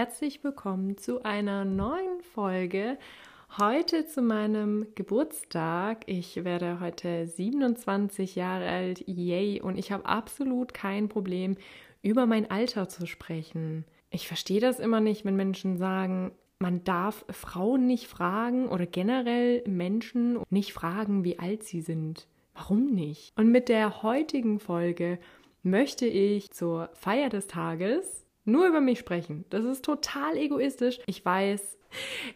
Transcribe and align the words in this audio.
herzlich 0.00 0.42
willkommen 0.42 0.96
zu 0.96 1.24
einer 1.24 1.66
neuen 1.66 2.22
Folge. 2.22 2.96
Heute 3.58 4.06
zu 4.06 4.22
meinem 4.22 4.86
Geburtstag. 4.94 6.04
Ich 6.06 6.42
werde 6.42 6.80
heute 6.80 7.26
27 7.26 8.34
Jahre 8.34 8.66
alt, 8.66 9.04
yay, 9.06 9.60
und 9.60 9.76
ich 9.76 9.92
habe 9.92 10.06
absolut 10.06 10.72
kein 10.72 11.10
Problem, 11.10 11.58
über 12.00 12.24
mein 12.24 12.50
Alter 12.50 12.88
zu 12.88 13.04
sprechen. 13.04 13.84
Ich 14.08 14.26
verstehe 14.26 14.62
das 14.62 14.80
immer 14.80 15.00
nicht, 15.00 15.26
wenn 15.26 15.36
Menschen 15.36 15.76
sagen, 15.76 16.32
man 16.60 16.82
darf 16.82 17.26
Frauen 17.28 17.86
nicht 17.86 18.06
fragen 18.06 18.70
oder 18.70 18.86
generell 18.86 19.62
Menschen 19.68 20.38
nicht 20.48 20.72
fragen, 20.72 21.24
wie 21.24 21.38
alt 21.38 21.62
sie 21.62 21.82
sind. 21.82 22.26
Warum 22.54 22.86
nicht? 22.86 23.38
Und 23.38 23.52
mit 23.52 23.68
der 23.68 24.02
heutigen 24.02 24.60
Folge 24.60 25.18
möchte 25.62 26.06
ich 26.06 26.52
zur 26.52 26.88
Feier 26.94 27.28
des 27.28 27.48
Tages 27.48 28.24
nur 28.50 28.66
über 28.66 28.80
mich 28.80 28.98
sprechen. 28.98 29.44
Das 29.50 29.64
ist 29.64 29.84
total 29.84 30.36
egoistisch. 30.36 30.98
Ich 31.06 31.24
weiß. 31.24 31.78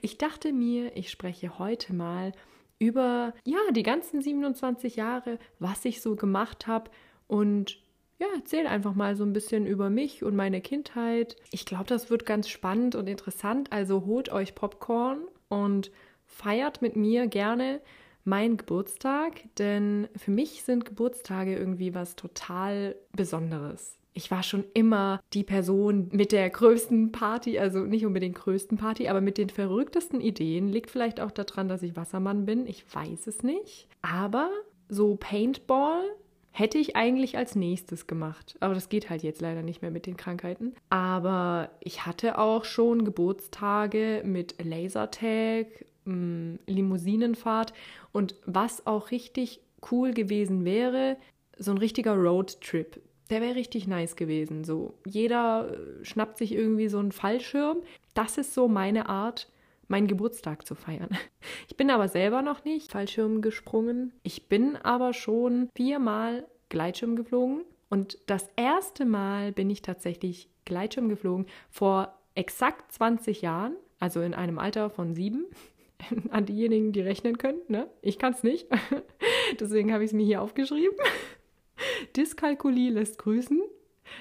Ich 0.02 0.18
dachte 0.18 0.52
mir, 0.52 0.96
ich 0.96 1.10
spreche 1.10 1.58
heute 1.58 1.94
mal 1.94 2.32
über 2.78 3.32
ja, 3.44 3.58
die 3.70 3.82
ganzen 3.82 4.20
27 4.20 4.96
Jahre, 4.96 5.38
was 5.58 5.84
ich 5.84 6.00
so 6.00 6.16
gemacht 6.16 6.66
habe 6.66 6.90
und 7.26 7.78
ja, 8.18 8.26
erzähle 8.34 8.68
einfach 8.68 8.94
mal 8.94 9.16
so 9.16 9.24
ein 9.24 9.32
bisschen 9.32 9.66
über 9.66 9.90
mich 9.90 10.22
und 10.22 10.36
meine 10.36 10.60
Kindheit. 10.60 11.36
Ich 11.50 11.66
glaube, 11.66 11.86
das 11.86 12.10
wird 12.10 12.26
ganz 12.26 12.48
spannend 12.48 12.94
und 12.94 13.08
interessant. 13.08 13.72
Also 13.72 14.04
holt 14.06 14.30
euch 14.30 14.54
Popcorn 14.54 15.22
und 15.48 15.90
feiert 16.26 16.80
mit 16.80 16.96
mir 16.96 17.26
gerne 17.26 17.80
meinen 18.24 18.56
Geburtstag, 18.56 19.42
denn 19.58 20.08
für 20.16 20.30
mich 20.30 20.62
sind 20.62 20.84
Geburtstage 20.84 21.56
irgendwie 21.56 21.94
was 21.94 22.16
total 22.16 22.96
Besonderes. 23.12 23.98
Ich 24.14 24.30
war 24.30 24.42
schon 24.42 24.64
immer 24.74 25.20
die 25.32 25.44
Person 25.44 26.08
mit 26.12 26.32
der 26.32 26.48
größten 26.48 27.12
Party, 27.12 27.58
also 27.58 27.80
nicht 27.80 28.06
unbedingt 28.06 28.36
größten 28.36 28.78
Party, 28.78 29.08
aber 29.08 29.20
mit 29.20 29.38
den 29.38 29.50
verrücktesten 29.50 30.20
Ideen. 30.20 30.68
Liegt 30.68 30.90
vielleicht 30.90 31.20
auch 31.20 31.32
daran, 31.32 31.68
dass 31.68 31.82
ich 31.82 31.96
Wassermann 31.96 32.46
bin. 32.46 32.66
Ich 32.66 32.84
weiß 32.94 33.26
es 33.26 33.42
nicht. 33.42 33.88
Aber 34.02 34.50
so 34.88 35.16
Paintball 35.16 36.04
Hätte 36.56 36.78
ich 36.78 36.94
eigentlich 36.94 37.36
als 37.36 37.56
nächstes 37.56 38.06
gemacht. 38.06 38.54
Aber 38.60 38.74
das 38.74 38.88
geht 38.88 39.10
halt 39.10 39.24
jetzt 39.24 39.40
leider 39.40 39.62
nicht 39.62 39.82
mehr 39.82 39.90
mit 39.90 40.06
den 40.06 40.16
Krankheiten. 40.16 40.72
Aber 40.88 41.68
ich 41.80 42.06
hatte 42.06 42.38
auch 42.38 42.64
schon 42.64 43.04
Geburtstage 43.04 44.22
mit 44.24 44.62
Lasertag, 44.62 45.66
mm, 46.04 46.54
Limousinenfahrt 46.68 47.72
und 48.12 48.36
was 48.46 48.86
auch 48.86 49.10
richtig 49.10 49.62
cool 49.90 50.12
gewesen 50.12 50.64
wäre, 50.64 51.16
so 51.58 51.72
ein 51.72 51.78
richtiger 51.78 52.14
Roadtrip. 52.14 53.00
Der 53.30 53.40
wäre 53.40 53.54
richtig 53.54 53.86
nice 53.86 54.16
gewesen. 54.16 54.64
So, 54.64 54.94
jeder 55.06 55.72
äh, 55.72 56.04
schnappt 56.04 56.38
sich 56.38 56.52
irgendwie 56.52 56.88
so 56.88 56.98
einen 56.98 57.12
Fallschirm. 57.12 57.78
Das 58.14 58.38
ist 58.38 58.54
so 58.54 58.68
meine 58.68 59.08
Art, 59.08 59.50
meinen 59.88 60.06
Geburtstag 60.06 60.66
zu 60.66 60.74
feiern. 60.74 61.10
Ich 61.68 61.76
bin 61.76 61.90
aber 61.90 62.08
selber 62.08 62.40
noch 62.40 62.64
nicht 62.64 62.92
Fallschirm 62.92 63.42
gesprungen. 63.42 64.12
Ich 64.22 64.48
bin 64.48 64.76
aber 64.76 65.12
schon 65.12 65.68
viermal 65.74 66.46
Gleitschirm 66.68 67.16
geflogen. 67.16 67.64
Und 67.90 68.18
das 68.26 68.48
erste 68.56 69.04
Mal 69.04 69.52
bin 69.52 69.70
ich 69.70 69.82
tatsächlich 69.82 70.48
Gleitschirm 70.64 71.08
geflogen 71.08 71.46
vor 71.70 72.14
exakt 72.34 72.92
20 72.92 73.42
Jahren, 73.42 73.76
also 74.00 74.20
in 74.20 74.34
einem 74.34 74.58
Alter 74.58 74.90
von 74.90 75.14
sieben. 75.14 75.46
An 76.30 76.46
diejenigen, 76.46 76.92
die 76.92 77.00
rechnen 77.00 77.38
können, 77.38 77.60
ne? 77.68 77.88
Ich 78.02 78.18
kann 78.18 78.32
es 78.32 78.42
nicht. 78.42 78.68
Deswegen 79.60 79.92
habe 79.92 80.04
ich 80.04 80.10
es 80.10 80.14
mir 80.14 80.24
hier 80.24 80.42
aufgeschrieben. 80.42 80.96
Dyskalkulie 82.16 82.90
lässt 82.90 83.18
grüßen. 83.18 83.60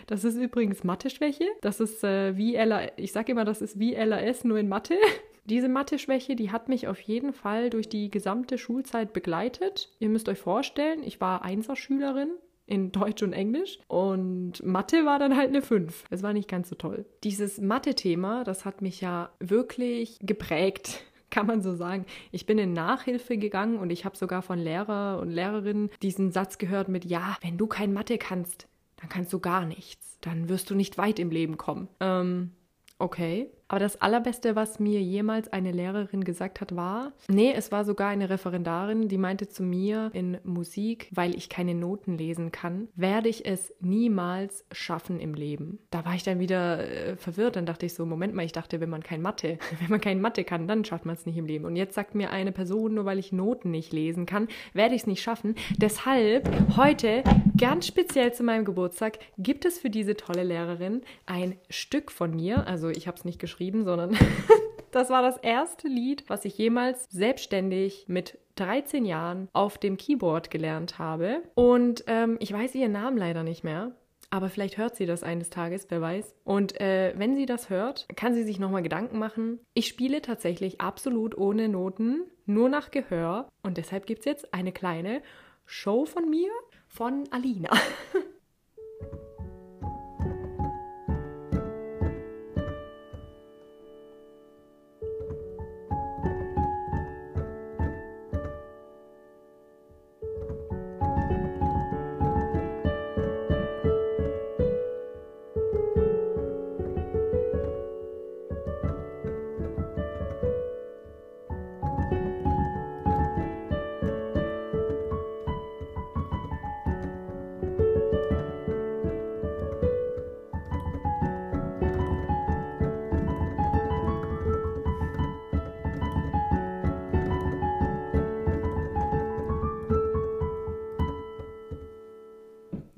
Das 0.07 0.23
ist 0.23 0.37
übrigens 0.37 0.83
Mathe-Schwäche. 0.83 1.45
Das 1.61 1.79
ist 1.79 2.03
äh, 2.03 2.37
wie 2.37 2.55
LAS. 2.55 2.91
Ich 2.97 3.11
sage 3.11 3.31
immer, 3.31 3.45
das 3.45 3.61
ist 3.61 3.79
wie 3.79 3.93
LAS, 3.93 4.43
nur 4.43 4.57
in 4.57 4.69
Mathe. 4.69 4.95
Diese 5.45 5.67
Mathe-Schwäche, 5.67 6.35
die 6.35 6.51
hat 6.51 6.69
mich 6.69 6.87
auf 6.87 6.99
jeden 7.01 7.33
Fall 7.33 7.69
durch 7.69 7.89
die 7.89 8.09
gesamte 8.09 8.57
Schulzeit 8.57 9.11
begleitet. 9.11 9.89
Ihr 9.99 10.09
müsst 10.09 10.29
euch 10.29 10.39
vorstellen, 10.39 11.03
ich 11.03 11.19
war 11.19 11.43
Einserschülerin 11.43 12.29
in 12.65 12.93
Deutsch 12.93 13.21
und 13.23 13.33
Englisch 13.33 13.79
und 13.89 14.63
Mathe 14.63 15.05
war 15.05 15.19
dann 15.19 15.35
halt 15.35 15.49
eine 15.49 15.61
5. 15.61 16.05
Das 16.09 16.23
war 16.23 16.31
nicht 16.31 16.47
ganz 16.47 16.69
so 16.69 16.75
toll. 16.75 17.05
Dieses 17.25 17.59
Mathe-Thema, 17.59 18.45
das 18.45 18.63
hat 18.63 18.81
mich 18.81 19.01
ja 19.01 19.31
wirklich 19.39 20.17
geprägt 20.21 21.03
kann 21.33 21.47
man 21.47 21.63
so 21.63 21.75
sagen. 21.75 22.05
Ich 22.31 22.45
bin 22.45 22.59
in 22.59 22.73
Nachhilfe 22.73 23.37
gegangen 23.37 23.79
und 23.79 23.89
ich 23.89 24.05
habe 24.05 24.15
sogar 24.15 24.43
von 24.43 24.59
Lehrer 24.59 25.19
und 25.19 25.31
Lehrerinnen 25.31 25.89
diesen 26.03 26.31
Satz 26.31 26.59
gehört 26.59 26.89
mit, 26.89 27.05
ja, 27.05 27.37
wenn 27.41 27.57
du 27.57 27.65
kein 27.65 27.91
Mathe 27.91 28.19
kannst, 28.19 28.67
dann 28.97 29.09
kannst 29.09 29.33
du 29.33 29.39
gar 29.39 29.65
nichts. 29.65 30.19
Dann 30.21 30.47
wirst 30.47 30.69
du 30.69 30.75
nicht 30.75 30.97
weit 30.97 31.17
im 31.17 31.31
Leben 31.31 31.57
kommen. 31.57 31.87
Ähm, 31.99 32.51
okay. 32.99 33.49
Aber 33.73 33.79
das 33.79 33.99
Allerbeste, 33.99 34.55
was 34.55 34.79
mir 34.79 35.01
jemals 35.01 35.51
eine 35.51 35.71
Lehrerin 35.71 36.23
gesagt 36.23 36.61
hat, 36.61 36.75
war, 36.75 37.11
nee, 37.27 37.51
es 37.55 37.71
war 37.71 37.85
sogar 37.85 38.09
eine 38.09 38.29
Referendarin, 38.29 39.07
die 39.07 39.17
meinte 39.17 39.49
zu 39.49 39.63
mir 39.63 40.11
in 40.13 40.37
Musik, 40.43 41.09
weil 41.09 41.35
ich 41.35 41.49
keine 41.49 41.73
Noten 41.73 42.15
lesen 42.15 42.51
kann, 42.51 42.87
werde 42.93 43.29
ich 43.29 43.47
es 43.47 43.73
niemals 43.79 44.63
schaffen 44.71 45.19
im 45.19 45.33
Leben. 45.33 45.79
Da 45.89 46.05
war 46.05 46.13
ich 46.13 46.21
dann 46.21 46.39
wieder 46.39 46.87
äh, 46.87 47.15
verwirrt, 47.15 47.55
dann 47.55 47.65
dachte 47.65 47.87
ich 47.87 47.95
so, 47.95 48.05
Moment 48.05 48.35
mal, 48.35 48.45
ich 48.45 48.51
dachte, 48.51 48.79
wenn 48.79 48.91
man 48.91 49.01
kein 49.01 49.23
Mathe, 49.23 49.57
wenn 49.79 49.89
man 49.89 50.01
kein 50.01 50.21
Mathe 50.21 50.43
kann, 50.43 50.67
dann 50.67 50.85
schafft 50.85 51.07
man 51.07 51.15
es 51.15 51.25
nicht 51.25 51.37
im 51.37 51.47
Leben. 51.47 51.65
Und 51.65 51.75
jetzt 51.75 51.95
sagt 51.95 52.13
mir 52.13 52.29
eine 52.29 52.51
Person, 52.51 52.93
nur 52.93 53.05
weil 53.05 53.17
ich 53.17 53.31
Noten 53.31 53.71
nicht 53.71 53.91
lesen 53.91 54.27
kann, 54.27 54.49
werde 54.73 54.93
ich 54.93 55.01
es 55.01 55.07
nicht 55.07 55.23
schaffen. 55.23 55.55
Deshalb 55.77 56.47
heute 56.77 57.23
ganz 57.57 57.87
speziell 57.87 58.33
zu 58.33 58.43
meinem 58.43 58.65
Geburtstag 58.65 59.17
gibt 59.39 59.65
es 59.65 59.79
für 59.79 59.89
diese 59.89 60.15
tolle 60.15 60.43
Lehrerin 60.43 61.01
ein 61.25 61.55
Stück 61.71 62.11
von 62.11 62.35
mir, 62.35 62.67
also 62.67 62.89
ich 62.89 63.07
habe 63.07 63.17
es 63.17 63.25
nicht 63.25 63.39
geschrieben, 63.39 63.62
geschrieben, 63.63 63.85
sondern 63.85 64.17
das 64.91 65.09
war 65.09 65.21
das 65.21 65.37
erste 65.37 65.87
Lied, 65.87 66.25
was 66.27 66.45
ich 66.45 66.57
jemals 66.57 67.05
selbstständig 67.09 68.05
mit 68.07 68.37
13 68.55 69.05
Jahren 69.05 69.47
auf 69.53 69.77
dem 69.77 69.97
Keyboard 69.97 70.51
gelernt 70.51 70.99
habe. 70.99 71.41
Und 71.55 72.03
ähm, 72.07 72.37
ich 72.39 72.51
weiß 72.51 72.75
ihren 72.75 72.91
Namen 72.91 73.17
leider 73.17 73.43
nicht 73.43 73.63
mehr. 73.63 73.95
Aber 74.29 74.49
vielleicht 74.49 74.77
hört 74.77 74.95
sie 74.95 75.05
das 75.05 75.21
eines 75.21 75.51
Tages, 75.51 75.85
wer 75.89 76.01
weiß. 76.01 76.33
Und 76.43 76.81
äh, 76.81 77.13
wenn 77.15 77.35
sie 77.35 77.45
das 77.45 77.69
hört, 77.69 78.07
kann 78.15 78.33
sie 78.33 78.43
sich 78.43 78.59
nochmal 78.59 78.81
Gedanken 78.81 79.19
machen. 79.19 79.59
Ich 79.75 79.87
spiele 79.87 80.23
tatsächlich 80.23 80.81
absolut 80.81 81.37
ohne 81.37 81.69
Noten, 81.69 82.23
nur 82.45 82.67
nach 82.67 82.89
Gehör. 82.89 83.47
Und 83.61 83.77
deshalb 83.77 84.07
gibt 84.07 84.19
es 84.19 84.25
jetzt 84.25 84.53
eine 84.53 84.71
kleine 84.71 85.21
Show 85.65 86.05
von 86.05 86.29
mir, 86.29 86.49
von 86.87 87.25
Alina. 87.31 87.69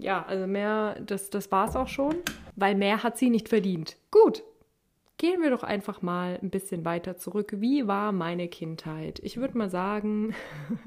ja, 0.05 0.23
also 0.23 0.45
mehr, 0.45 0.99
das, 1.01 1.31
das 1.31 1.51
war 1.51 1.67
es 1.67 1.75
auch 1.75 1.87
schon, 1.87 2.17
weil 2.55 2.75
mehr 2.75 3.01
hat 3.01 3.17
sie 3.17 3.31
nicht 3.31 3.49
verdient. 3.49 3.97
Gut, 4.11 4.43
gehen 5.17 5.41
wir 5.41 5.49
doch 5.49 5.63
einfach 5.63 6.03
mal 6.03 6.37
ein 6.43 6.51
bisschen 6.51 6.85
weiter 6.85 7.17
zurück. 7.17 7.55
Wie 7.57 7.87
war 7.87 8.11
meine 8.11 8.47
Kindheit? 8.47 9.19
Ich 9.23 9.37
würde 9.37 9.57
mal 9.57 9.69
sagen, 9.69 10.35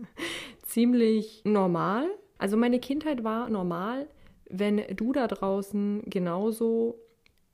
ziemlich 0.63 1.43
normal. 1.45 2.07
Also 2.39 2.57
meine 2.57 2.79
Kindheit 2.79 3.25
war 3.25 3.51
normal, 3.51 4.07
wenn 4.49 4.85
du 4.95 5.13
da 5.13 5.27
draußen 5.27 6.03
genauso 6.07 7.01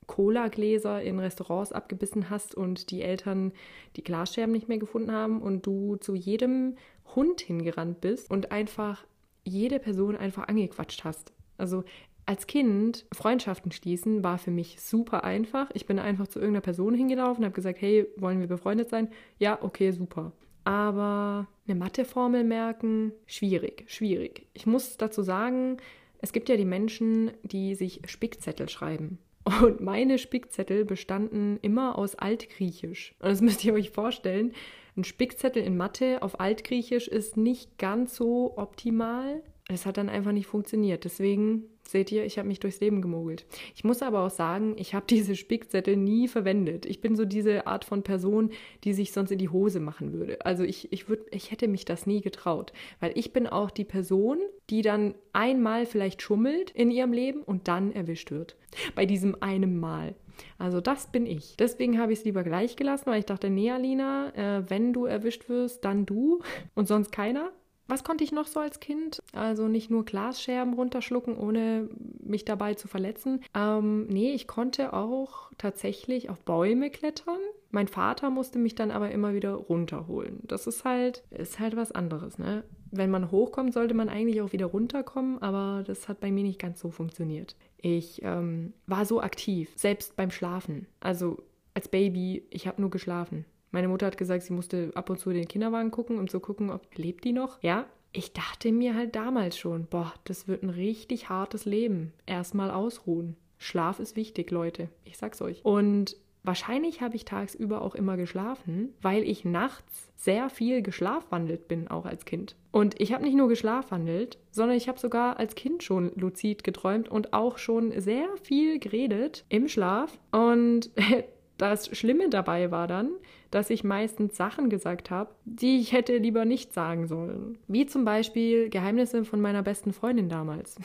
Cola-Gläser 0.07 1.01
in 1.01 1.19
Restaurants 1.19 1.73
abgebissen 1.73 2.29
hast 2.29 2.55
und 2.55 2.91
die 2.91 3.01
Eltern 3.01 3.53
die 3.97 4.05
Glasscherben 4.05 4.53
nicht 4.53 4.69
mehr 4.69 4.77
gefunden 4.77 5.13
haben 5.13 5.41
und 5.41 5.65
du 5.65 5.97
zu 5.97 6.15
jedem 6.15 6.77
Hund 7.17 7.41
hingerannt 7.41 8.03
bist 8.03 8.31
und 8.31 8.53
einfach 8.53 9.07
jede 9.45 9.79
Person 9.79 10.15
einfach 10.15 10.47
angequatscht 10.49 11.05
hast. 11.05 11.34
Also 11.57 11.85
als 12.27 12.47
Kind 12.47 13.07
Freundschaften 13.13 13.71
schließen 13.71 14.25
war 14.25 14.39
für 14.39 14.51
mich 14.51 14.81
super 14.81 15.25
einfach. 15.25 15.71
Ich 15.75 15.87
bin 15.87 15.99
einfach 15.99 16.27
zu 16.27 16.39
irgendeiner 16.39 16.63
Person 16.63 16.95
hingelaufen, 16.95 17.43
und 17.43 17.47
habe 17.47 17.55
gesagt, 17.55 17.81
hey, 17.81 18.07
wollen 18.17 18.41
wir 18.41 18.47
befreundet 18.47 18.89
sein? 18.89 19.09
Ja, 19.39 19.59
okay, 19.63 19.91
super. 19.91 20.33
Aber 20.65 21.47
eine 21.67 21.79
Matheformel 21.79 22.43
merken, 22.45 23.13
schwierig, 23.27 23.85
schwierig. 23.89 24.47
Ich 24.55 24.67
muss 24.67 24.97
dazu 24.97 25.23
sagen, 25.23 25.77
es 26.19 26.33
gibt 26.33 26.49
ja 26.49 26.57
die 26.57 26.65
Menschen, 26.65 27.33
die 27.43 27.75
sich 27.75 28.01
Spickzettel 28.07 28.71
schreiben. 28.71 29.19
Und 29.45 29.83
meine 29.83 30.17
Spickzettel 30.17 30.87
bestanden 30.87 31.59
immer 31.61 31.99
aus 31.99 32.15
Altgriechisch. 32.15 33.15
Und 33.19 33.29
das 33.29 33.41
müsst 33.43 33.65
ihr 33.65 33.75
euch 33.75 33.91
vorstellen. 33.91 34.53
Ein 34.97 35.05
Spickzettel 35.05 35.63
in 35.63 35.77
Mathe 35.77 36.23
auf 36.23 36.41
Altgriechisch 36.41 37.09
ist 37.09 37.37
nicht 37.37 37.79
ganz 37.79 38.17
so 38.17 38.55
optimal. 38.57 39.43
Es 39.67 39.87
hat 39.87 39.97
dann 39.97 40.11
einfach 40.11 40.33
nicht 40.33 40.47
funktioniert. 40.47 41.05
Deswegen 41.05 41.65
seht 41.89 42.13
ihr, 42.13 42.27
ich 42.27 42.39
habe 42.39 42.49
mich 42.49 42.61
durchs 42.61 42.81
Leben 42.81 43.01
gemogelt. 43.01 43.47
Ich 43.75 43.83
muss 43.83 44.03
aber 44.03 44.21
auch 44.21 44.31
sagen, 44.31 44.75
ich 44.77 44.95
habe 44.95 45.07
diese 45.11 45.37
Spickzettel 45.37 45.97
nie 45.97 46.29
verwendet. 46.29 46.85
Ich 46.85 47.01
bin 47.01 47.17
so 47.17 47.25
diese 47.25 47.67
Art 47.67 47.87
von 47.87 48.03
Person, 48.03 48.51
die 48.85 48.93
sich 48.93 49.13
sonst 49.13 49.31
in 49.31 49.39
die 49.39 49.49
Hose 49.49 49.81
machen 49.81 50.13
würde. 50.13 50.45
Also 50.45 50.65
ich, 50.65 50.93
ich, 50.93 51.09
würd, 51.09 51.27
ich 51.31 51.51
hätte 51.51 51.69
mich 51.69 51.87
das 51.87 52.07
nie 52.07 52.21
getraut. 52.21 52.73
Weil 53.01 53.13
ich 53.15 53.33
bin 53.33 53.47
auch 53.47 53.71
die 53.71 53.85
Person, 53.85 54.39
die 54.69 54.83
dann 54.83 55.15
einmal 55.33 55.87
vielleicht 55.87 56.21
schummelt 56.21 56.71
in 56.71 56.91
ihrem 56.91 57.13
Leben 57.13 57.43
und 57.43 57.67
dann 57.67 57.93
erwischt 57.93 58.31
wird. 58.31 58.57
Bei 58.95 59.07
diesem 59.07 59.43
einem 59.43 59.81
Mal. 59.81 60.15
Also 60.59 60.81
das 60.81 61.11
bin 61.11 61.27
ich. 61.27 61.57
Deswegen 61.57 61.99
habe 61.99 62.13
ich 62.13 62.19
es 62.19 62.25
lieber 62.25 62.43
gleich 62.43 62.77
gelassen, 62.77 63.07
weil 63.07 63.21
ich 63.21 63.27
dachte, 63.27 63.49
nee, 63.49 63.71
Alina, 63.71 64.33
äh, 64.35 64.69
wenn 64.69 64.93
du 64.93 65.07
erwischt 65.07 65.49
wirst, 65.49 65.85
dann 65.85 66.05
du 66.05 66.43
und 66.75 66.87
sonst 66.87 67.13
keiner. 67.13 67.53
Was 67.87 68.05
konnte 68.05 68.25
ich 68.25 68.33
noch 68.33 68.47
so 68.47 68.61
als 68.61 68.81
Kind? 68.81 69.23
Also 69.33 69.69
nicht 69.69 69.91
nur 69.91 70.05
Glasscherben 70.05 70.75
runterschlucken, 70.75 71.37
ohne 71.37 71.89
mich 72.21 72.45
dabei 72.45 72.75
zu 72.75 72.89
verletzen. 72.89 73.41
Ähm, 73.55 74.07
nee, 74.07 74.33
ich 74.33 74.47
konnte 74.47 74.93
auch 74.93 75.51
tatsächlich 75.59 76.31
auf 76.31 76.41
Bäume 76.41 76.91
klettern. 76.91 77.39
Mein 77.71 77.89
Vater 77.89 78.31
musste 78.31 78.59
mich 78.59 78.75
dann 78.75 78.91
aber 78.91 79.11
immer 79.11 79.35
wieder 79.35 79.55
runterholen. 79.55 80.39
Das 80.45 80.67
ist 80.67 80.85
halt, 80.85 81.25
ist 81.31 81.59
halt 81.59 81.77
was 81.77 81.93
anderes, 81.93 82.39
ne? 82.39 82.65
Wenn 82.91 83.11
man 83.11 83.33
hochkommt, 83.33 83.75
sollte 83.75 83.95
man 83.95 84.09
eigentlich 84.09 84.41
auch 84.41 84.53
wieder 84.53 84.67
runterkommen, 84.67 85.43
aber 85.43 85.83
das 85.85 86.09
hat 86.09 86.21
bei 86.21 86.31
mir 86.31 86.45
nicht 86.45 86.61
ganz 86.61 86.79
so 86.79 86.93
funktioniert. 86.93 87.57
Ich 87.77 88.23
ähm, 88.23 88.73
war 88.87 89.05
so 89.05 89.21
aktiv, 89.21 89.73
selbst 89.75 90.15
beim 90.15 90.31
Schlafen. 90.31 90.87
Also 91.01 91.43
als 91.75 91.89
Baby, 91.89 92.47
ich 92.51 92.69
habe 92.69 92.81
nur 92.81 92.91
geschlafen. 92.91 93.45
Meine 93.75 93.89
Mutter 93.89 94.07
hat 94.07 94.17
gesagt, 94.17 94.45
sie 94.45 94.53
musste 94.53 94.93
ab 94.95 95.11
und 95.11 95.19
zu 95.19 95.31
den 95.31 95.49
Kinderwagen 95.49 95.91
gucken, 95.91 96.21
um 96.21 96.29
zu 96.29 96.39
gucken, 96.39 96.71
ob 96.71 96.97
lebt 96.97 97.25
die 97.25 97.33
noch. 97.33 97.61
Ja, 97.61 97.87
ich 98.13 98.33
dachte 98.33 98.71
mir 98.71 98.95
halt 98.95 99.17
damals 99.17 99.59
schon, 99.59 99.87
boah, 99.87 100.15
das 100.23 100.47
wird 100.47 100.63
ein 100.63 100.71
richtig 100.71 101.29
hartes 101.29 101.65
Leben. 101.65 102.13
Erstmal 102.25 102.71
ausruhen. 102.71 103.37
Schlaf 103.59 103.99
ist 103.99 104.15
wichtig, 104.15 104.53
Leute. 104.53 104.91
Ich 105.05 105.17
sag's 105.17 105.43
euch. 105.43 105.65
Und 105.65 106.17
wahrscheinlich 106.45 107.01
habe 107.01 107.17
ich 107.17 107.25
tagsüber 107.25 107.83
auch 107.83 107.97
immer 107.97 108.17
geschlafen, 108.17 108.95
weil 109.03 109.25
ich 109.25 109.45
nachts 109.45 110.09
sehr 110.15 110.51
viel 110.51 110.81
geschlafwandelt 110.81 111.67
bin, 111.67 111.89
auch 111.89 112.05
als 112.05 112.27
Kind. 112.27 112.55
Und 112.71 113.01
ich 113.01 113.13
habe 113.13 113.25
nicht 113.25 113.35
nur 113.35 113.49
geschlafwandelt, 113.49 114.39
sondern 114.53 114.77
ich 114.77 114.87
habe 114.87 115.01
sogar 115.01 115.41
als 115.41 115.57
Kind 115.57 115.83
schon 115.83 116.13
luzid 116.15 116.63
geträumt 116.63 117.09
und 117.09 117.33
auch 117.33 117.59
schon 117.59 117.91
sehr 118.01 118.29
viel 118.41 118.79
geredet 118.79 119.45
im 119.49 119.67
Schlaf. 119.67 120.17
Und 120.31 120.91
das 121.59 121.97
Schlimme 121.97 122.29
dabei 122.29 122.71
war 122.71 122.87
dann, 122.87 123.11
dass 123.55 123.71
ich 123.71 123.85
meistens 123.85 124.37
Sachen 124.37 124.69
gesagt 124.69 125.13
habe, 125.13 125.31
die 125.45 125.79
ich 125.79 125.93
hätte 125.93 126.17
lieber 126.17 126.45
nicht 126.45 126.73
sagen 126.73 127.07
sollen. 127.07 127.57
Wie 127.69 127.87
zum 127.87 128.05
Beispiel 128.05 128.69
Geheimnisse 128.69 129.25
von 129.25 129.41
meiner 129.41 129.63
besten 129.63 129.93
Freundin 129.93 130.29
damals. 130.29 130.77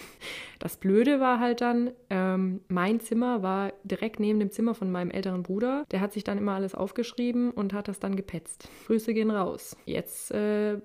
Das 0.62 0.76
Blöde 0.76 1.22
war 1.22 1.40
halt 1.40 1.62
dann, 1.62 1.92
ähm, 2.10 2.60
mein 2.68 3.00
Zimmer 3.00 3.42
war 3.42 3.72
direkt 3.86 4.20
neben 4.20 4.42
dem 4.42 4.52
Zimmer 4.52 4.76
von 4.76 4.92
meinem 4.92 5.10
älteren 5.10 5.42
Bruder. 5.42 5.86
Der 5.90 6.02
hat 6.02 6.12
sich 6.12 6.26
dann 6.26 6.38
immer 6.38 6.52
alles 6.52 6.76
aufgeschrieben 6.76 7.52
und 7.52 7.72
hat 7.72 7.88
das 7.88 8.00
dann 8.02 8.18
gepetzt. 8.18 8.68
Grüße 8.88 9.14
gehen 9.14 9.32
raus. 9.32 9.78
Jetzt 9.86 10.32
äh, 10.32 10.80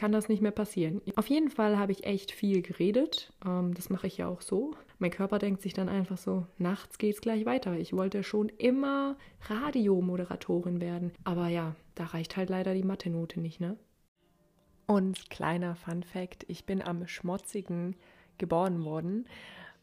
kann 0.00 0.12
das 0.12 0.30
nicht 0.30 0.40
mehr 0.40 0.50
passieren. 0.50 1.02
Auf 1.16 1.26
jeden 1.26 1.50
Fall 1.50 1.76
habe 1.76 1.92
ich 1.92 2.04
echt 2.04 2.32
viel 2.32 2.62
geredet. 2.62 3.34
Ähm, 3.44 3.74
das 3.74 3.90
mache 3.90 4.06
ich 4.06 4.16
ja 4.16 4.28
auch 4.28 4.40
so. 4.40 4.74
Mein 4.98 5.10
Körper 5.10 5.38
denkt 5.38 5.60
sich 5.60 5.74
dann 5.74 5.90
einfach 5.90 6.16
so, 6.16 6.46
nachts 6.56 6.96
geht's 6.96 7.20
gleich 7.20 7.44
weiter. 7.44 7.76
Ich 7.76 7.92
wollte 7.92 8.22
schon 8.22 8.48
immer 8.48 9.18
Radiomoderatorin 9.42 10.80
werden. 10.80 11.12
Aber 11.24 11.48
ja, 11.48 11.76
da 11.96 12.04
reicht 12.06 12.38
halt 12.38 12.48
leider 12.48 12.72
die 12.72 12.82
Mathe-Note 12.82 13.40
nicht, 13.40 13.60
ne? 13.60 13.76
Und 14.86 15.28
kleiner 15.28 15.76
Fun 15.76 16.02
Fact, 16.02 16.46
ich 16.48 16.64
bin 16.64 16.80
am 16.80 17.06
Schmotzigen 17.06 17.94
geboren 18.38 18.86
worden. 18.86 19.26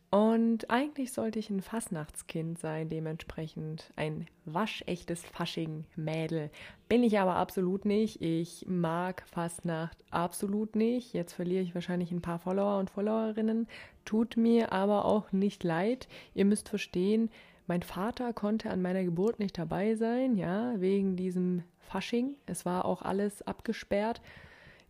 Und 0.10 0.70
eigentlich 0.70 1.12
sollte 1.12 1.38
ich 1.38 1.50
ein 1.50 1.62
Fasnachtskind 1.62 2.58
sein, 2.58 2.88
dementsprechend 2.88 3.92
ein 3.98 4.26
waschechtes 4.46 5.22
Fasching-Mädel. 5.26 6.50
Bin 6.88 7.04
ich 7.04 7.20
aber 7.20 7.36
absolut 7.36 7.84
nicht. 7.84 8.22
Ich 8.22 8.66
mag 8.70 9.24
Fastnacht 9.28 9.98
absolut 10.10 10.78
nicht. 10.78 11.14
Jetzt 11.14 11.34
verliere 11.34 11.62
ich 11.62 11.76
wahrscheinlich 11.76 12.12
ein 12.12 12.22
paar 12.22 12.40
Follower 12.40 12.80
und 12.80 12.90
Followerinnen. 12.90 13.68
Tut 14.06 14.38
mir 14.38 14.72
aber 14.72 15.04
auch 15.04 15.34
nicht 15.34 15.66
leid. 15.66 16.08
Ihr 16.34 16.46
müsst 16.46 16.70
verstehen, 16.70 17.30
mein 17.68 17.84
Vater 17.84 18.32
konnte 18.32 18.70
an 18.70 18.82
meiner 18.82 19.04
Geburt 19.04 19.40
nicht 19.40 19.58
dabei 19.58 19.96
sein, 19.96 20.38
ja, 20.38 20.80
wegen 20.80 21.18
diesem 21.18 21.64
Fasching. 21.80 22.36
Es 22.46 22.66
war 22.66 22.86
auch 22.86 23.02
alles 23.02 23.42
abgesperrt. 23.42 24.22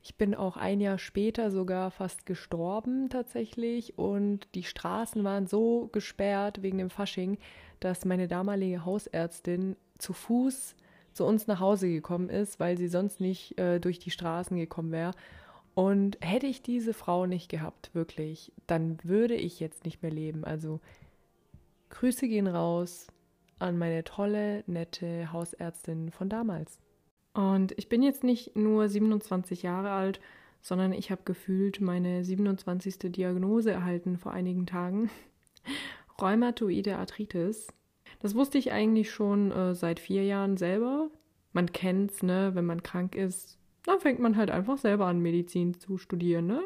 Ich 0.07 0.15
bin 0.15 0.36
auch 0.36 0.56
ein 0.56 0.80
Jahr 0.80 1.00
später 1.00 1.51
sogar 1.51 1.92
fast 1.92 2.25
gestorben 2.25 3.09
tatsächlich 3.09 3.98
und 3.98 4.48
die 4.56 4.63
Straßen 4.63 5.21
waren 5.25 5.48
so 5.48 5.89
gesperrt 5.92 6.62
wegen 6.62 6.77
dem 6.77 6.89
Fasching, 6.89 7.38
dass 7.81 8.06
meine 8.06 8.30
damalige 8.30 8.86
Hausärztin 8.86 9.75
zu 9.98 10.13
Fuß 10.13 10.77
zu 11.12 11.25
uns 11.25 11.48
nach 11.48 11.59
Hause 11.59 11.89
gekommen 11.89 12.30
ist, 12.30 12.57
weil 12.57 12.77
sie 12.77 12.88
sonst 12.88 13.19
nicht 13.19 13.59
äh, 13.59 13.81
durch 13.81 14.00
die 14.00 14.09
Straßen 14.09 14.56
gekommen 14.56 14.94
wäre. 14.94 15.12
Und 15.75 16.18
hätte 16.21 16.48
ich 16.48 16.62
diese 16.62 16.94
Frau 16.94 17.25
nicht 17.25 17.50
gehabt, 17.50 17.94
wirklich, 17.94 18.54
dann 18.65 19.00
würde 19.04 19.36
ich 19.36 19.59
jetzt 19.59 19.83
nicht 19.83 20.01
mehr 20.04 20.12
leben. 20.12 20.45
Also 20.45 20.80
Grüße 21.89 22.30
gehen 22.30 22.48
raus 22.48 23.07
an 23.59 23.77
meine 23.77 24.06
tolle, 24.06 24.63
nette 24.68 25.33
Hausärztin 25.33 26.12
von 26.12 26.30
damals. 26.30 26.80
Und 27.38 27.78
ich 27.78 27.88
bin 27.88 28.01
jetzt 28.01 28.24
nicht 28.24 28.56
nur 28.56 28.89
27 28.89 29.62
Jahre 29.62 29.92
alt, 29.92 30.19
sondern 30.63 30.92
ich 30.92 31.12
habe 31.12 31.22
gefühlt 31.24 31.80
meine 31.81 32.24
27. 32.24 33.12
Diagnose 33.12 33.69
erhalten 33.69 34.18
vor 34.18 34.31
einigen 34.31 34.66
Tagen. 34.66 35.12
Rheumatoide 36.19 36.98
Arthritis. 36.98 37.68
Das 38.19 38.34
wusste 38.34 38.57
ich 38.57 38.72
eigentlich 38.72 39.12
schon 39.12 39.51
äh, 39.51 39.75
seit 39.75 40.00
vier 40.00 40.24
Jahren 40.24 40.57
selber. 40.57 41.12
Man 41.54 41.72
kennt's, 41.72 42.24
ne? 42.24 42.56
Wenn 42.56 42.66
man 42.66 42.81
krank 42.81 43.13
ist, 43.13 43.60
dann 43.83 44.00
fängt 44.00 44.19
man 44.19 44.36
halt 44.36 44.50
einfach 44.50 44.80
selber 44.80 45.06
an, 45.06 45.19
Medizin 45.19 45.80
zu 45.80 46.00
studieren, 46.00 46.48
ne? 46.48 46.63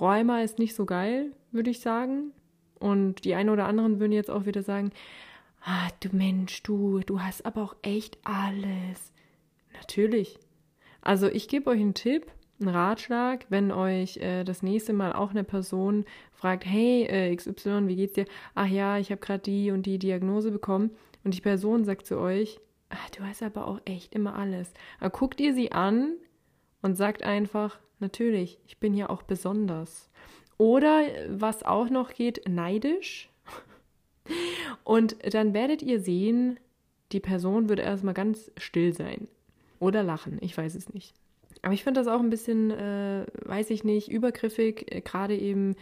Rheuma 0.00 0.40
ist 0.40 0.58
nicht 0.58 0.74
so 0.74 0.86
geil, 0.86 1.32
würde 1.52 1.68
ich 1.68 1.80
sagen. 1.80 2.32
Und 2.78 3.26
die 3.26 3.34
einen 3.34 3.50
oder 3.50 3.66
anderen 3.66 4.00
würden 4.00 4.12
jetzt 4.12 4.30
auch 4.30 4.46
wieder 4.46 4.62
sagen, 4.62 4.92
Ah, 5.62 5.88
du 6.00 6.08
Mensch, 6.12 6.62
du, 6.62 7.00
du 7.00 7.20
hast 7.20 7.44
aber 7.44 7.62
auch 7.62 7.76
echt 7.82 8.18
alles. 8.24 9.12
Natürlich. 9.74 10.38
Also 11.02 11.28
ich 11.28 11.48
gebe 11.48 11.70
euch 11.70 11.80
einen 11.80 11.94
Tipp, 11.94 12.30
einen 12.60 12.68
Ratschlag, 12.68 13.46
wenn 13.48 13.72
euch 13.72 14.18
äh, 14.18 14.44
das 14.44 14.62
nächste 14.62 14.92
Mal 14.92 15.12
auch 15.12 15.30
eine 15.30 15.44
Person 15.44 16.04
fragt, 16.32 16.64
hey 16.64 17.04
äh, 17.04 17.34
XY, 17.34 17.88
wie 17.88 17.96
geht's 17.96 18.14
dir? 18.14 18.26
Ach 18.54 18.66
ja, 18.66 18.98
ich 18.98 19.10
habe 19.10 19.20
gerade 19.20 19.42
die 19.42 19.70
und 19.70 19.84
die 19.84 19.98
Diagnose 19.98 20.50
bekommen 20.50 20.90
und 21.24 21.34
die 21.34 21.40
Person 21.40 21.84
sagt 21.84 22.06
zu 22.06 22.18
euch, 22.18 22.60
ach, 22.88 23.10
du 23.10 23.22
hast 23.22 23.42
aber 23.42 23.66
auch 23.66 23.80
echt 23.84 24.14
immer 24.14 24.34
alles. 24.34 24.72
Dann 25.00 25.10
guckt 25.12 25.40
ihr 25.40 25.54
sie 25.54 25.72
an 25.72 26.16
und 26.82 26.96
sagt 26.96 27.22
einfach, 27.22 27.78
natürlich, 27.98 28.58
ich 28.66 28.78
bin 28.78 28.94
ja 28.94 29.08
auch 29.08 29.22
besonders. 29.22 30.10
Oder 30.58 31.04
was 31.28 31.62
auch 31.62 31.88
noch 31.88 32.12
geht, 32.12 32.46
neidisch. 32.48 33.29
Und 34.84 35.16
dann 35.34 35.54
werdet 35.54 35.82
ihr 35.82 36.00
sehen, 36.00 36.58
die 37.12 37.20
Person 37.20 37.68
wird 37.68 37.80
erstmal 37.80 38.14
ganz 38.14 38.50
still 38.56 38.92
sein. 38.92 39.28
Oder 39.78 40.02
lachen, 40.02 40.38
ich 40.40 40.56
weiß 40.56 40.74
es 40.74 40.92
nicht. 40.92 41.14
Aber 41.62 41.74
ich 41.74 41.84
finde 41.84 42.00
das 42.00 42.08
auch 42.08 42.20
ein 42.20 42.30
bisschen, 42.30 42.70
äh, 42.70 43.26
weiß 43.44 43.70
ich 43.70 43.84
nicht, 43.84 44.10
übergriffig. 44.10 44.94
Äh, 44.94 45.00
Gerade 45.00 45.36
eben 45.36 45.76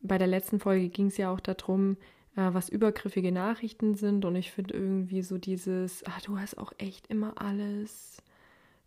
bei 0.00 0.18
der 0.18 0.26
letzten 0.26 0.60
Folge 0.60 0.88
ging 0.88 1.06
es 1.06 1.16
ja 1.16 1.32
auch 1.32 1.40
darum, 1.40 1.96
äh, 2.36 2.48
was 2.52 2.68
übergriffige 2.68 3.32
Nachrichten 3.32 3.94
sind. 3.94 4.24
Und 4.24 4.36
ich 4.36 4.50
finde 4.50 4.74
irgendwie 4.74 5.22
so 5.22 5.38
dieses, 5.38 6.04
ah, 6.04 6.18
du 6.24 6.38
hast 6.38 6.58
auch 6.58 6.72
echt 6.78 7.06
immer 7.08 7.34
alles. 7.40 8.18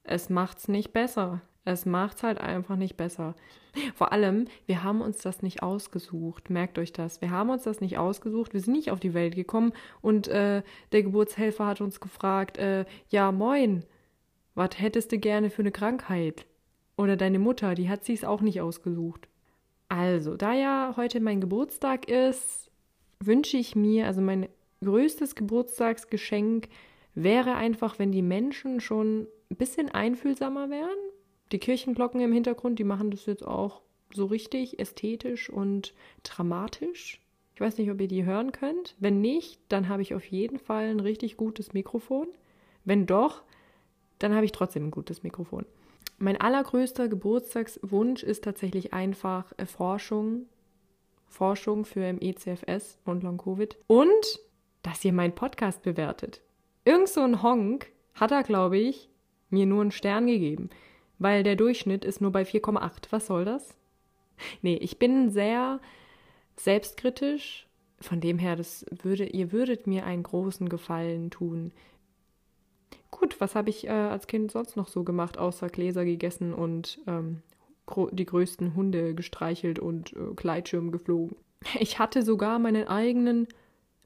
Es 0.03 0.29
macht's 0.29 0.67
nicht 0.67 0.93
besser. 0.93 1.41
Es 1.67 1.85
macht's 1.85 2.23
halt 2.23 2.39
einfach 2.39 2.77
nicht 2.77 2.95
besser. 2.95 3.35
Vor 3.93 4.13
allem, 4.13 4.45
wir 4.67 4.83
haben 4.83 5.01
uns 5.01 5.17
das 5.17 5.41
nicht 5.41 5.63
ausgesucht. 5.63 6.49
Merkt 6.49 6.79
euch 6.79 6.93
das. 6.93 7.19
Wir 7.19 7.29
haben 7.31 7.49
uns 7.49 7.63
das 7.63 7.81
nicht 7.81 7.97
ausgesucht. 7.97 8.53
Wir 8.53 8.61
sind 8.61 8.71
nicht 8.71 8.89
auf 8.89 9.01
die 9.01 9.13
Welt 9.13 9.35
gekommen 9.35 9.73
und 10.01 10.29
äh, 10.29 10.63
der 10.93 11.03
Geburtshelfer 11.03 11.65
hat 11.65 11.81
uns 11.81 11.99
gefragt, 11.99 12.57
äh, 12.57 12.85
ja, 13.09 13.33
moin, 13.33 13.83
was 14.55 14.79
hättest 14.79 15.11
du 15.11 15.17
gerne 15.19 15.49
für 15.49 15.61
eine 15.61 15.73
Krankheit? 15.73 16.45
Oder 16.95 17.17
deine 17.17 17.37
Mutter, 17.37 17.75
die 17.75 17.89
hat 17.89 18.05
sich's 18.05 18.23
auch 18.23 18.39
nicht 18.39 18.61
ausgesucht. 18.61 19.27
Also, 19.89 20.37
da 20.37 20.53
ja 20.53 20.93
heute 20.95 21.19
mein 21.19 21.41
Geburtstag 21.41 22.09
ist, 22.09 22.71
wünsche 23.19 23.57
ich 23.57 23.75
mir, 23.75 24.07
also 24.07 24.21
mein 24.21 24.47
größtes 24.81 25.35
Geburtstagsgeschenk 25.35 26.69
wäre 27.13 27.55
einfach, 27.55 27.99
wenn 27.99 28.13
die 28.13 28.21
Menschen 28.21 28.79
schon 28.79 29.27
ein 29.51 29.57
bisschen 29.57 29.89
einfühlsamer 29.89 30.69
wären 30.69 30.97
die 31.51 31.59
Kirchenglocken 31.59 32.21
im 32.21 32.33
Hintergrund, 32.33 32.79
die 32.79 32.83
machen 32.83 33.11
das 33.11 33.25
jetzt 33.25 33.45
auch 33.45 33.81
so 34.13 34.25
richtig 34.25 34.79
ästhetisch 34.79 35.49
und 35.49 35.93
dramatisch. 36.23 37.21
Ich 37.55 37.61
weiß 37.61 37.77
nicht, 37.77 37.89
ob 37.89 37.99
ihr 37.99 38.07
die 38.07 38.25
hören 38.25 38.51
könnt. 38.51 38.95
Wenn 38.99 39.19
nicht, 39.19 39.59
dann 39.69 39.89
habe 39.89 40.01
ich 40.01 40.13
auf 40.13 40.25
jeden 40.25 40.59
Fall 40.59 40.85
ein 40.85 40.99
richtig 40.99 41.37
gutes 41.37 41.73
Mikrofon. 41.73 42.27
Wenn 42.85 43.05
doch, 43.05 43.43
dann 44.19 44.33
habe 44.33 44.45
ich 44.45 44.51
trotzdem 44.51 44.85
ein 44.87 44.91
gutes 44.91 45.23
Mikrofon. 45.23 45.65
Mein 46.19 46.39
allergrößter 46.39 47.07
Geburtstagswunsch 47.07 48.23
ist 48.23 48.43
tatsächlich 48.43 48.93
einfach 48.93 49.53
äh, 49.57 49.65
Forschung. 49.65 50.45
Forschung 51.27 51.85
für 51.85 52.13
MECFS 52.13 52.97
und 53.05 53.23
Long-Covid. 53.23 53.77
Und 53.87 54.39
dass 54.81 55.03
ihr 55.03 55.13
meinen 55.13 55.35
Podcast 55.35 55.83
bewertet. 55.83 56.41
Irgend 56.85 57.09
so 57.09 57.21
ein 57.21 57.43
Honk 57.43 57.91
hat 58.13 58.31
er, 58.31 58.43
glaube 58.43 58.77
ich, 58.77 59.09
mir 59.49 59.65
nur 59.65 59.81
einen 59.81 59.91
Stern 59.91 60.27
gegeben, 60.27 60.69
weil 61.19 61.43
der 61.43 61.55
Durchschnitt 61.55 62.05
ist 62.05 62.21
nur 62.21 62.31
bei 62.31 62.43
4,8. 62.43 63.07
Was 63.11 63.27
soll 63.27 63.45
das? 63.45 63.75
Nee, 64.61 64.75
ich 64.75 64.99
bin 64.99 65.29
sehr 65.31 65.79
selbstkritisch. 66.55 67.67
Von 67.99 68.21
dem 68.21 68.37
her, 68.37 68.55
das 68.55 68.85
würde, 68.91 69.25
ihr 69.25 69.51
würdet 69.51 69.87
mir 69.87 70.05
einen 70.05 70.21
großen 70.21 70.69
Gefallen 70.69 71.31
tun. 71.31 71.71
Gut, 73.09 73.41
was 73.41 73.55
habe 73.55 73.71
ich 73.71 73.87
äh, 73.87 73.91
als 73.91 74.27
Kind 74.27 74.51
sonst 74.51 74.75
noch 74.75 74.87
so 74.87 75.03
gemacht, 75.03 75.39
außer 75.39 75.67
Gläser 75.69 76.05
gegessen 76.05 76.53
und 76.53 76.99
ähm, 77.07 77.41
die 78.11 78.25
größten 78.25 78.75
Hunde 78.75 79.15
gestreichelt 79.15 79.79
und 79.79 80.13
äh, 80.13 80.33
Gleitschirm 80.35 80.91
geflogen? 80.91 81.35
Ich 81.79 81.97
hatte 81.97 82.21
sogar 82.21 82.59
meinen 82.59 82.87
eigenen 82.87 83.47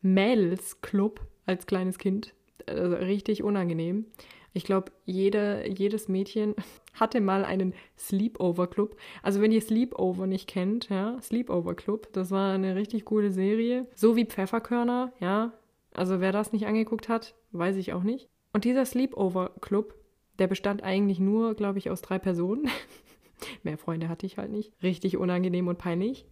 Mädelsclub 0.02 1.20
als 1.46 1.66
kleines 1.66 1.98
Kind. 1.98 2.34
Also 2.66 2.96
richtig 2.96 3.44
unangenehm. 3.44 4.06
Ich 4.54 4.66
glaube, 4.66 4.92
jedes 5.06 6.08
Mädchen 6.08 6.56
hatte 6.94 7.22
mal 7.22 7.46
einen 7.46 7.74
Sleepover 7.98 8.68
Club. 8.68 8.98
Also 9.24 9.42
wenn 9.42 9.52
ihr 9.52 9.62
Sleepover 9.62 10.28
nicht 10.28 10.48
kennt, 10.48 10.90
ja, 10.90 11.22
Sleepover 11.22 11.76
Club, 11.76 12.12
das 12.14 12.32
war 12.32 12.54
eine 12.54 12.76
richtig 12.76 13.06
coole 13.06 13.32
Serie. 13.32 13.88
So 13.96 14.16
wie 14.16 14.26
Pfefferkörner, 14.26 15.14
ja. 15.20 15.54
Also 15.94 16.20
wer 16.20 16.32
das 16.32 16.54
nicht 16.54 16.68
angeguckt 16.68 17.10
hat, 17.10 17.36
weiß 17.52 17.78
ich 17.78 17.94
auch 17.94 18.04
nicht. 18.04 18.30
Und 18.54 18.66
dieser 18.66 18.86
Sleepover 18.86 19.52
Club, 19.62 19.96
der 20.40 20.48
bestand 20.48 20.84
eigentlich 20.84 21.20
nur, 21.20 21.56
glaube 21.56 21.80
ich, 21.80 21.90
aus 21.90 22.02
drei 22.02 22.20
Personen. 22.20 22.70
Mehr 23.64 23.78
Freunde 23.78 24.10
hatte 24.10 24.26
ich 24.26 24.38
halt 24.38 24.52
nicht. 24.52 24.74
Richtig 24.84 25.18
unangenehm 25.18 25.68
und 25.68 25.78
peinlich. 25.78 26.26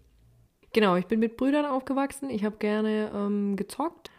Genau, 0.74 0.96
ich 0.96 1.08
bin 1.08 1.20
mit 1.20 1.38
Brüdern 1.38 1.66
aufgewachsen. 1.66 2.30
Ich 2.30 2.44
habe 2.44 2.58
gerne 2.58 3.12
ähm, 3.14 3.56
gezockt. 3.56 4.12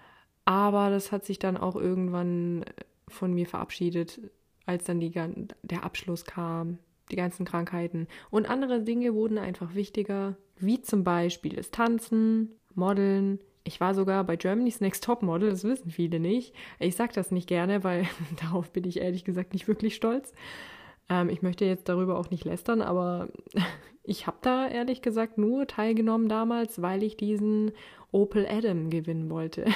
Aber 0.45 0.90
das 0.90 1.12
hat 1.12 1.25
sich 1.25 1.38
dann 1.38 1.57
auch 1.57 1.76
irgendwann 1.76 2.64
von 3.11 3.33
mir 3.33 3.47
verabschiedet, 3.47 4.21
als 4.67 4.85
dann 4.85 5.00
die, 5.00 5.11
der 5.11 5.85
Abschluss 5.85 6.25
kam, 6.25 6.79
die 7.11 7.17
ganzen 7.17 7.45
Krankheiten. 7.45 8.07
Und 8.31 8.49
andere 8.49 8.83
Dinge 8.83 9.14
wurden 9.14 9.38
einfach 9.38 9.75
wichtiger, 9.75 10.37
wie 10.59 10.81
zum 10.81 11.05
Beispiel 11.05 11.57
das 11.57 11.71
Tanzen, 11.71 12.50
Modeln. 12.75 13.40
Ich 13.64 13.81
war 13.81 13.95
sogar 13.95 14.25
bei 14.25 14.37
Germany's 14.37 14.81
Next 14.81 15.05
Top 15.05 15.23
Model, 15.23 15.50
das 15.50 15.64
wissen 15.64 15.90
viele 15.90 16.21
nicht. 16.21 16.55
Ich 16.79 16.97
sage 16.97 17.12
das 17.14 17.31
nicht 17.31 17.49
gerne, 17.49 17.85
weil 17.85 18.07
darauf 18.40 18.73
bin 18.73 18.85
ich 18.85 18.99
ehrlich 18.99 19.25
gesagt 19.25 19.52
nicht 19.52 19.69
wirklich 19.69 19.95
stolz. 19.95 20.33
Ähm, 21.09 21.29
ich 21.29 21.43
möchte 21.43 21.64
jetzt 21.64 21.88
darüber 21.88 22.19
auch 22.19 22.31
nicht 22.31 22.45
lästern, 22.45 22.81
aber 22.81 23.29
ich 24.02 24.26
habe 24.26 24.38
da 24.40 24.69
ehrlich 24.69 25.02
gesagt 25.02 25.37
nur 25.37 25.67
teilgenommen 25.67 26.29
damals, 26.29 26.81
weil 26.81 27.02
ich 27.02 27.17
diesen 27.17 27.73
Opel 28.12 28.47
Adam 28.49 28.90
gewinnen 28.90 29.31
wollte. 29.31 29.67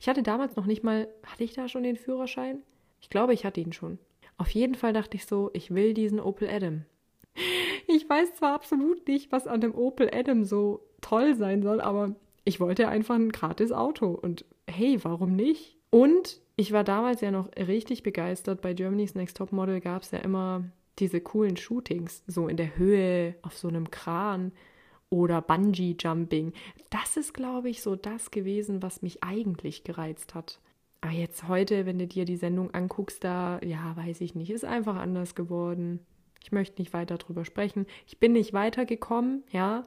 Ich 0.00 0.08
hatte 0.08 0.22
damals 0.22 0.56
noch 0.56 0.66
nicht 0.66 0.84
mal, 0.84 1.08
hatte 1.24 1.44
ich 1.44 1.52
da 1.52 1.68
schon 1.68 1.82
den 1.82 1.96
Führerschein? 1.96 2.62
Ich 3.00 3.10
glaube, 3.10 3.34
ich 3.34 3.44
hatte 3.44 3.60
ihn 3.60 3.72
schon. 3.72 3.98
Auf 4.36 4.50
jeden 4.50 4.74
Fall 4.74 4.92
dachte 4.92 5.16
ich 5.16 5.26
so, 5.26 5.50
ich 5.52 5.74
will 5.74 5.94
diesen 5.94 6.20
Opel 6.20 6.48
Adam. 6.48 6.84
Ich 7.86 8.08
weiß 8.08 8.34
zwar 8.36 8.54
absolut 8.54 9.06
nicht, 9.06 9.30
was 9.30 9.46
an 9.46 9.60
dem 9.60 9.74
Opel 9.74 10.10
Adam 10.12 10.44
so 10.44 10.80
toll 11.00 11.34
sein 11.34 11.62
soll, 11.62 11.80
aber 11.80 12.14
ich 12.44 12.60
wollte 12.60 12.88
einfach 12.88 13.14
ein 13.14 13.30
gratis 13.30 13.72
Auto 13.72 14.10
und 14.10 14.44
hey, 14.66 14.98
warum 15.02 15.36
nicht? 15.36 15.76
Und 15.90 16.40
ich 16.56 16.72
war 16.72 16.84
damals 16.84 17.20
ja 17.20 17.30
noch 17.30 17.48
richtig 17.56 18.02
begeistert. 18.02 18.62
Bei 18.62 18.74
Germany's 18.74 19.14
Next 19.14 19.36
Top 19.36 19.52
Model 19.52 19.80
gab 19.80 20.02
es 20.02 20.12
ja 20.12 20.18
immer 20.18 20.64
diese 20.98 21.20
coolen 21.20 21.56
Shootings, 21.56 22.22
so 22.26 22.48
in 22.48 22.56
der 22.56 22.76
Höhe, 22.76 23.34
auf 23.42 23.56
so 23.56 23.68
einem 23.68 23.90
Kran 23.90 24.52
oder 25.10 25.40
Bungee 25.42 25.96
Jumping. 25.98 26.52
Das 26.90 27.16
ist, 27.16 27.34
glaube 27.34 27.68
ich, 27.68 27.82
so 27.82 27.96
das 27.96 28.30
gewesen, 28.30 28.82
was 28.82 29.02
mich 29.02 29.22
eigentlich 29.22 29.84
gereizt 29.84 30.34
hat. 30.34 30.60
Aber 31.00 31.12
jetzt 31.12 31.48
heute, 31.48 31.86
wenn 31.86 31.98
du 31.98 32.06
dir 32.06 32.24
die 32.24 32.36
Sendung 32.36 32.72
anguckst, 32.72 33.22
da, 33.22 33.60
ja, 33.62 33.94
weiß 33.96 34.22
ich 34.22 34.34
nicht, 34.34 34.50
ist 34.50 34.64
einfach 34.64 34.96
anders 34.96 35.34
geworden. 35.34 36.00
Ich 36.42 36.50
möchte 36.50 36.80
nicht 36.80 36.92
weiter 36.92 37.18
drüber 37.18 37.44
sprechen. 37.44 37.86
Ich 38.06 38.18
bin 38.18 38.32
nicht 38.32 38.52
weitergekommen, 38.52 39.44
ja. 39.50 39.86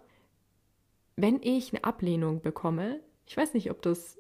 Wenn 1.16 1.42
ich 1.42 1.74
eine 1.74 1.84
Ablehnung 1.84 2.42
bekomme, 2.42 3.00
ich 3.26 3.36
weiß 3.36 3.56
nicht, 3.56 3.72
ob 3.72 3.82
das 3.82 4.20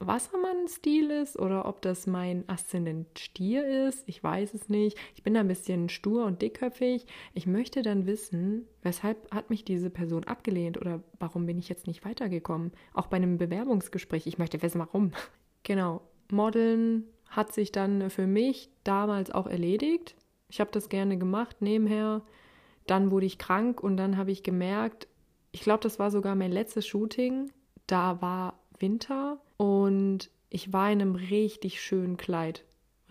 Wassermann-Stil 0.00 1.10
ist 1.10 1.38
oder 1.38 1.66
ob 1.66 1.82
das 1.82 2.06
mein 2.06 2.48
Aszendent 2.48 3.18
Stier 3.18 3.88
ist. 3.88 4.04
Ich 4.06 4.22
weiß 4.22 4.54
es 4.54 4.68
nicht. 4.68 4.96
Ich 5.14 5.22
bin 5.22 5.34
da 5.34 5.40
ein 5.40 5.48
bisschen 5.48 5.88
stur 5.88 6.24
und 6.24 6.40
dickköpfig. 6.40 7.04
Ich 7.34 7.46
möchte 7.46 7.82
dann 7.82 8.06
wissen, 8.06 8.66
weshalb 8.82 9.34
hat 9.34 9.50
mich 9.50 9.64
diese 9.64 9.90
Person 9.90 10.24
abgelehnt 10.24 10.78
oder 10.80 11.02
warum 11.18 11.46
bin 11.46 11.58
ich 11.58 11.68
jetzt 11.68 11.86
nicht 11.86 12.04
weitergekommen? 12.04 12.72
Auch 12.94 13.06
bei 13.06 13.16
einem 13.16 13.38
Bewerbungsgespräch. 13.38 14.26
Ich 14.26 14.38
möchte 14.38 14.62
wissen, 14.62 14.80
warum. 14.80 15.12
Genau. 15.64 16.00
Modeln 16.30 17.04
hat 17.28 17.52
sich 17.52 17.72
dann 17.72 18.08
für 18.08 18.26
mich 18.26 18.70
damals 18.84 19.30
auch 19.30 19.46
erledigt. 19.46 20.14
Ich 20.48 20.60
habe 20.60 20.70
das 20.70 20.88
gerne 20.88 21.18
gemacht 21.18 21.56
nebenher. 21.60 22.22
Dann 22.86 23.10
wurde 23.10 23.26
ich 23.26 23.36
krank 23.36 23.82
und 23.82 23.98
dann 23.98 24.16
habe 24.16 24.30
ich 24.30 24.42
gemerkt, 24.42 25.08
ich 25.52 25.60
glaube, 25.60 25.82
das 25.82 25.98
war 25.98 26.10
sogar 26.10 26.36
mein 26.36 26.52
letztes 26.52 26.86
Shooting. 26.86 27.50
Da 27.86 28.22
war 28.22 28.58
Winter 28.80 29.38
und 29.56 30.30
ich 30.50 30.72
war 30.72 30.90
in 30.90 31.00
einem 31.00 31.14
richtig 31.14 31.80
schönen 31.80 32.16
Kleid. 32.16 32.64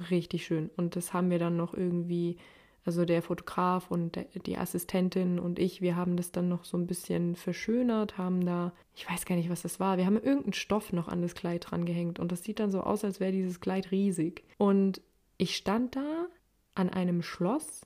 Richtig 0.10 0.46
schön. 0.46 0.70
Und 0.76 0.96
das 0.96 1.14
haben 1.14 1.30
wir 1.30 1.40
dann 1.40 1.58
noch 1.58 1.74
irgendwie, 1.74 2.38
also 2.86 3.06
der 3.06 3.22
Fotograf 3.22 3.90
und 3.92 4.20
die 4.46 4.58
Assistentin 4.58 5.40
und 5.40 5.60
ich, 5.60 5.82
wir 5.82 5.96
haben 5.96 6.18
das 6.18 6.32
dann 6.32 6.50
noch 6.50 6.66
so 6.66 6.78
ein 6.78 6.88
bisschen 6.88 7.36
verschönert, 7.36 8.18
haben 8.18 8.46
da, 8.46 8.74
ich 8.96 9.10
weiß 9.10 9.26
gar 9.26 9.36
nicht, 9.36 9.50
was 9.50 9.64
das 9.64 9.80
war, 9.80 9.98
wir 9.98 10.06
haben 10.06 10.16
irgendeinen 10.16 10.54
Stoff 10.54 10.94
noch 10.94 11.08
an 11.08 11.22
das 11.22 11.36
Kleid 11.36 11.70
dran 11.70 11.86
gehängt 11.86 12.20
und 12.20 12.32
das 12.32 12.44
sieht 12.44 12.60
dann 12.60 12.72
so 12.72 12.82
aus, 12.82 13.04
als 13.04 13.20
wäre 13.20 13.32
dieses 13.32 13.60
Kleid 13.60 13.92
riesig. 13.92 14.44
Und 14.58 15.02
ich 15.38 15.56
stand 15.56 15.96
da 15.96 16.28
an 16.76 16.90
einem 16.90 17.22
Schloss 17.22 17.82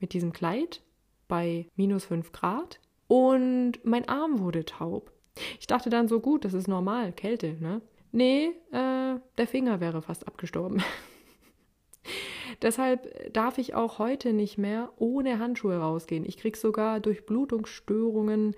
mit 0.00 0.12
diesem 0.12 0.32
Kleid 0.32 0.82
bei 1.28 1.66
minus 1.76 2.04
5 2.06 2.32
Grad 2.32 2.78
und 3.08 3.78
mein 3.84 4.08
Arm 4.08 4.38
wurde 4.38 4.64
taub. 4.64 5.13
Ich 5.60 5.66
dachte 5.66 5.90
dann 5.90 6.08
so, 6.08 6.20
gut, 6.20 6.44
das 6.44 6.54
ist 6.54 6.68
normal, 6.68 7.12
Kälte, 7.12 7.56
ne? 7.60 7.80
Nee, 8.12 8.52
äh, 8.70 9.18
der 9.38 9.46
Finger 9.46 9.80
wäre 9.80 10.00
fast 10.00 10.28
abgestorben. 10.28 10.82
Deshalb 12.62 13.32
darf 13.32 13.58
ich 13.58 13.74
auch 13.74 13.98
heute 13.98 14.32
nicht 14.32 14.58
mehr 14.58 14.92
ohne 14.96 15.40
Handschuhe 15.40 15.78
rausgehen. 15.78 16.24
Ich 16.24 16.36
kriege 16.36 16.56
sogar 16.56 17.00
Durchblutungsstörungen 17.00 18.54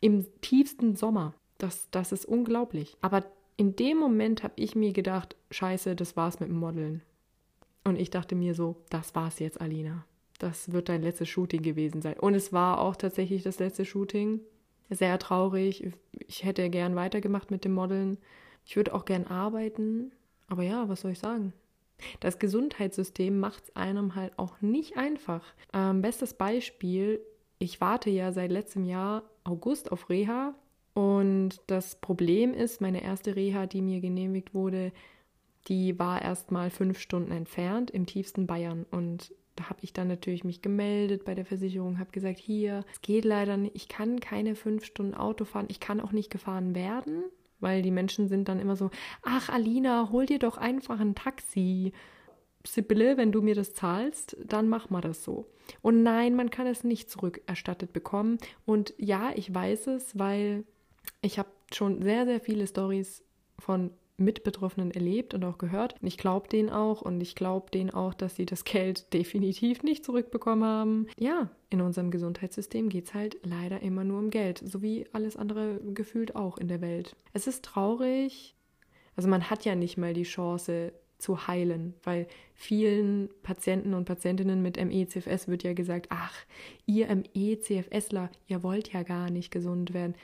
im 0.00 0.26
tiefsten 0.42 0.96
Sommer. 0.96 1.34
Das, 1.56 1.88
das 1.90 2.12
ist 2.12 2.26
unglaublich. 2.26 2.96
Aber 3.00 3.24
in 3.56 3.76
dem 3.76 3.98
Moment 3.98 4.42
habe 4.42 4.54
ich 4.56 4.74
mir 4.74 4.92
gedacht, 4.92 5.36
scheiße, 5.50 5.96
das 5.96 6.16
war's 6.16 6.40
mit 6.40 6.48
dem 6.48 6.58
Modeln. 6.58 7.02
Und 7.84 7.98
ich 7.98 8.10
dachte 8.10 8.34
mir 8.34 8.54
so, 8.54 8.76
das 8.90 9.14
war's 9.14 9.38
jetzt, 9.38 9.60
Alina. 9.60 10.04
Das 10.38 10.72
wird 10.72 10.88
dein 10.88 11.02
letztes 11.02 11.28
Shooting 11.28 11.62
gewesen 11.62 12.02
sein. 12.02 12.18
Und 12.18 12.34
es 12.34 12.52
war 12.52 12.80
auch 12.80 12.96
tatsächlich 12.96 13.42
das 13.42 13.58
letzte 13.58 13.84
Shooting 13.84 14.40
sehr 14.90 15.18
traurig. 15.18 15.92
Ich 16.26 16.44
hätte 16.44 16.68
gern 16.70 16.96
weitergemacht 16.96 17.50
mit 17.50 17.64
dem 17.64 17.72
Modeln. 17.72 18.18
Ich 18.64 18.76
würde 18.76 18.94
auch 18.94 19.04
gern 19.04 19.26
arbeiten. 19.26 20.12
Aber 20.48 20.62
ja, 20.62 20.88
was 20.88 21.02
soll 21.02 21.12
ich 21.12 21.18
sagen? 21.18 21.52
Das 22.20 22.38
Gesundheitssystem 22.38 23.38
macht 23.38 23.64
es 23.64 23.76
einem 23.76 24.14
halt 24.14 24.38
auch 24.38 24.60
nicht 24.60 24.96
einfach. 24.96 25.44
Ähm, 25.72 26.02
bestes 26.02 26.34
Beispiel, 26.34 27.20
ich 27.58 27.80
warte 27.80 28.10
ja 28.10 28.32
seit 28.32 28.50
letztem 28.50 28.84
Jahr 28.84 29.22
August 29.44 29.92
auf 29.92 30.08
Reha 30.08 30.54
und 30.94 31.60
das 31.66 31.96
Problem 31.96 32.52
ist, 32.54 32.80
meine 32.80 33.02
erste 33.02 33.36
Reha, 33.36 33.66
die 33.66 33.82
mir 33.82 34.00
genehmigt 34.00 34.54
wurde, 34.54 34.92
die 35.68 35.98
war 35.98 36.22
erst 36.22 36.50
mal 36.50 36.70
fünf 36.70 36.98
Stunden 36.98 37.32
entfernt 37.32 37.90
im 37.90 38.06
tiefsten 38.06 38.46
Bayern 38.46 38.86
und 38.90 39.32
habe 39.68 39.80
ich 39.82 39.92
dann 39.92 40.08
natürlich 40.08 40.44
mich 40.44 40.62
gemeldet 40.62 41.24
bei 41.24 41.34
der 41.34 41.44
Versicherung, 41.44 41.98
habe 41.98 42.10
gesagt, 42.10 42.38
hier, 42.38 42.84
es 42.92 43.02
geht 43.02 43.24
leider 43.24 43.56
nicht, 43.56 43.76
ich 43.76 43.88
kann 43.88 44.20
keine 44.20 44.54
fünf 44.54 44.84
Stunden 44.84 45.14
Auto 45.14 45.44
fahren, 45.44 45.66
ich 45.68 45.80
kann 45.80 46.00
auch 46.00 46.12
nicht 46.12 46.30
gefahren 46.30 46.74
werden, 46.74 47.24
weil 47.60 47.82
die 47.82 47.90
Menschen 47.90 48.28
sind 48.28 48.48
dann 48.48 48.60
immer 48.60 48.76
so, 48.76 48.90
ach 49.22 49.48
Alina, 49.48 50.08
hol 50.10 50.26
dir 50.26 50.38
doch 50.38 50.56
einfach 50.56 51.00
ein 51.00 51.14
Taxi. 51.14 51.92
Sibylle, 52.66 53.16
wenn 53.16 53.32
du 53.32 53.40
mir 53.40 53.54
das 53.54 53.72
zahlst, 53.72 54.36
dann 54.44 54.68
mach 54.68 54.90
mal 54.90 55.00
das 55.00 55.24
so. 55.24 55.46
Und 55.80 56.02
nein, 56.02 56.34
man 56.36 56.50
kann 56.50 56.66
es 56.66 56.84
nicht 56.84 57.10
zurückerstattet 57.10 57.92
bekommen. 57.92 58.38
Und 58.66 58.92
ja, 58.98 59.32
ich 59.34 59.52
weiß 59.52 59.86
es, 59.88 60.18
weil 60.18 60.64
ich 61.22 61.38
habe 61.38 61.48
schon 61.72 62.02
sehr, 62.02 62.26
sehr 62.26 62.40
viele 62.40 62.66
Stories 62.66 63.24
von 63.58 63.90
Mitbetroffenen 64.20 64.90
erlebt 64.90 65.34
und 65.34 65.44
auch 65.44 65.58
gehört. 65.58 65.94
Ich 66.00 66.18
glaube 66.18 66.48
denen 66.48 66.70
auch 66.70 67.02
und 67.02 67.20
ich 67.20 67.34
glaube 67.34 67.70
denen 67.70 67.90
auch, 67.90 68.14
dass 68.14 68.36
sie 68.36 68.46
das 68.46 68.64
Geld 68.64 69.12
definitiv 69.12 69.82
nicht 69.82 70.04
zurückbekommen 70.04 70.64
haben. 70.64 71.06
Ja, 71.18 71.50
in 71.70 71.80
unserem 71.80 72.10
Gesundheitssystem 72.10 72.88
geht 72.88 73.06
es 73.06 73.14
halt 73.14 73.38
leider 73.42 73.80
immer 73.80 74.04
nur 74.04 74.18
um 74.18 74.30
Geld, 74.30 74.62
so 74.64 74.82
wie 74.82 75.06
alles 75.12 75.36
andere 75.36 75.80
gefühlt 75.94 76.36
auch 76.36 76.58
in 76.58 76.68
der 76.68 76.80
Welt. 76.80 77.16
Es 77.32 77.46
ist 77.46 77.64
traurig, 77.64 78.54
also 79.16 79.28
man 79.28 79.50
hat 79.50 79.64
ja 79.64 79.74
nicht 79.74 79.96
mal 79.96 80.14
die 80.14 80.24
Chance, 80.24 80.92
zu 81.20 81.46
heilen, 81.46 81.94
weil 82.02 82.26
vielen 82.54 83.28
Patienten 83.42 83.94
und 83.94 84.06
Patientinnen 84.06 84.62
mit 84.62 84.82
ME-CFS 84.82 85.48
wird 85.48 85.62
ja 85.62 85.74
gesagt, 85.74 86.06
ach, 86.10 86.34
ihr 86.86 87.14
ME-CFSler, 87.14 88.30
ihr 88.48 88.62
wollt 88.62 88.92
ja 88.92 89.02
gar 89.02 89.30
nicht 89.30 89.50
gesund 89.50 89.94
werden. 89.94 90.14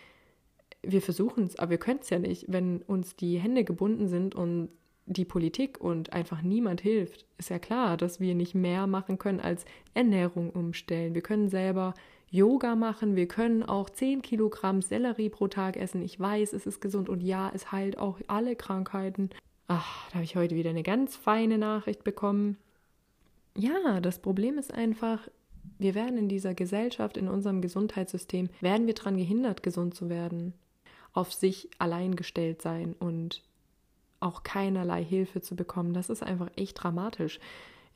Wir 0.88 1.02
versuchen 1.02 1.45
es, 1.45 1.57
aber 1.57 1.73
wir 1.73 1.78
können 1.78 2.00
es 2.00 2.11
ja 2.11 2.19
nicht, 2.19 2.47
wenn 2.49 2.83
uns 2.83 3.16
die 3.16 3.38
Hände 3.38 3.64
gebunden 3.64 4.09
sind 4.09 4.35
und 4.35 4.69
die 5.07 5.25
Politik 5.25 5.81
und 5.81 6.12
einfach 6.12 6.43
niemand 6.43 6.81
hilft. 6.81 7.26
Ist 7.38 7.50
ja 7.50 7.59
klar, 7.59 7.97
dass 7.97 8.21
wir 8.21 8.35
nicht 8.35 8.55
mehr 8.55 8.87
machen 8.87 9.19
können 9.19 9.40
als 9.40 9.64
Ernährung 9.95 10.50
umstellen. 10.50 11.14
Wir 11.14 11.23
können 11.23 11.49
selber 11.49 11.95
Yoga 12.28 12.75
machen, 12.75 13.14
wir 13.14 13.28
können 13.28 13.62
auch 13.62 13.88
10 13.88 14.23
Kilogramm 14.23 14.83
Sellerie 14.83 15.28
pro 15.28 15.47
Tag 15.47 15.76
essen. 15.76 16.02
Ich 16.02 16.19
weiß, 16.19 16.52
es 16.52 16.66
ist 16.66 16.81
gesund 16.81 17.09
und 17.09 17.23
ja, 17.23 17.50
es 17.55 17.71
heilt 17.71 17.99
auch 17.99 18.19
alle 18.26 18.57
Krankheiten. 18.57 19.31
Ach, 19.69 20.09
da 20.09 20.14
habe 20.14 20.25
ich 20.25 20.37
heute 20.37 20.57
wieder 20.57 20.71
eine 20.71 20.83
ganz 20.83 21.16
feine 21.16 21.59
Nachricht 21.59 22.05
bekommen. 22.05 22.57
Ja, 23.57 24.00
das 24.00 24.19
Problem 24.21 24.59
ist 24.59 24.75
einfach, 24.75 25.28
wir 25.78 25.95
werden 25.95 26.19
in 26.19 26.28
dieser 26.28 26.55
Gesellschaft, 26.55 27.16
in 27.16 27.28
unserem 27.28 27.61
Gesundheitssystem, 27.61 28.49
werden 28.61 28.87
wir 28.87 28.95
daran 28.95 29.16
gehindert, 29.16 29.62
gesund 29.62 29.95
zu 29.95 30.09
werden, 30.09 30.52
auf 31.16 31.32
sich 31.32 31.70
allein 31.78 32.14
gestellt 32.14 32.61
sein 32.61 32.94
und 32.99 33.42
auch 34.20 34.42
keinerlei 34.42 35.02
Hilfe 35.02 35.40
zu 35.40 35.56
bekommen. 35.56 35.94
Das 35.94 36.11
ist 36.11 36.23
einfach 36.23 36.50
echt 36.56 36.82
dramatisch. 36.82 37.40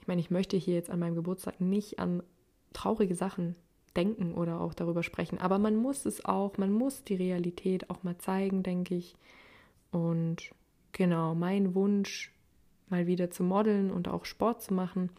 Ich 0.01 0.07
meine, 0.07 0.21
ich 0.21 0.31
möchte 0.31 0.57
hier 0.57 0.75
jetzt 0.75 0.91
an 0.91 0.99
meinem 0.99 1.15
Geburtstag 1.15 1.61
nicht 1.61 1.99
an 1.99 2.23
traurige 2.73 3.15
Sachen 3.15 3.57
denken 3.97 4.35
oder 4.35 4.61
auch 4.61 4.73
darüber 4.73 5.03
sprechen, 5.03 5.39
aber 5.39 5.59
man 5.59 5.77
muss 5.77 6.07
es 6.07 6.25
auch, 6.25 6.57
man 6.57 6.73
muss 6.73 7.05
die 7.05 7.17
Realität 7.17 7.91
auch 7.91 8.03
mal 8.05 8.17
zeigen, 8.19 8.63
denke 8.63 8.95
ich. 8.95 9.17
Und 9.91 10.53
genau, 10.93 11.35
mein 11.35 11.75
Wunsch, 11.75 12.33
mal 12.89 13.07
wieder 13.07 13.31
zu 13.31 13.43
modeln 13.43 13.91
und 13.91 14.09
auch 14.09 14.25
Sport 14.25 14.63
zu 14.63 14.73
machen, 14.73 15.11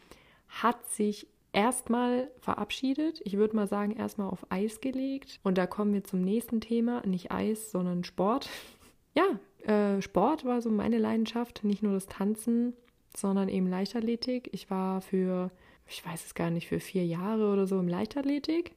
hat 0.47 0.89
sich 0.89 1.27
erstmal 1.53 2.29
verabschiedet. 2.39 3.21
Ich 3.23 3.37
würde 3.37 3.55
mal 3.55 3.67
sagen, 3.67 3.95
erstmal 3.95 4.29
auf 4.29 4.45
Eis 4.49 4.81
gelegt. 4.81 5.39
Und 5.43 5.57
da 5.57 5.67
kommen 5.67 5.93
wir 5.93 6.03
zum 6.03 6.21
nächsten 6.21 6.61
Thema, 6.61 7.05
nicht 7.05 7.31
Eis, 7.31 7.71
sondern 7.71 8.03
Sport. 8.03 8.49
Ja, 9.13 9.41
äh, 9.69 10.01
Sport 10.01 10.45
war 10.45 10.61
so 10.61 10.69
meine 10.69 10.97
Leidenschaft, 10.97 11.65
nicht 11.65 11.83
nur 11.83 11.91
das 11.91 12.07
Tanzen, 12.07 12.71
sondern 13.13 13.49
eben 13.49 13.67
Leichtathletik. 13.67 14.49
Ich 14.53 14.69
war 14.69 15.01
für, 15.01 15.51
ich 15.85 16.05
weiß 16.05 16.27
es 16.27 16.33
gar 16.33 16.49
nicht, 16.49 16.69
für 16.69 16.79
vier 16.79 17.05
Jahre 17.05 17.51
oder 17.51 17.67
so 17.67 17.77
im 17.77 17.89
Leichtathletik. 17.89 18.71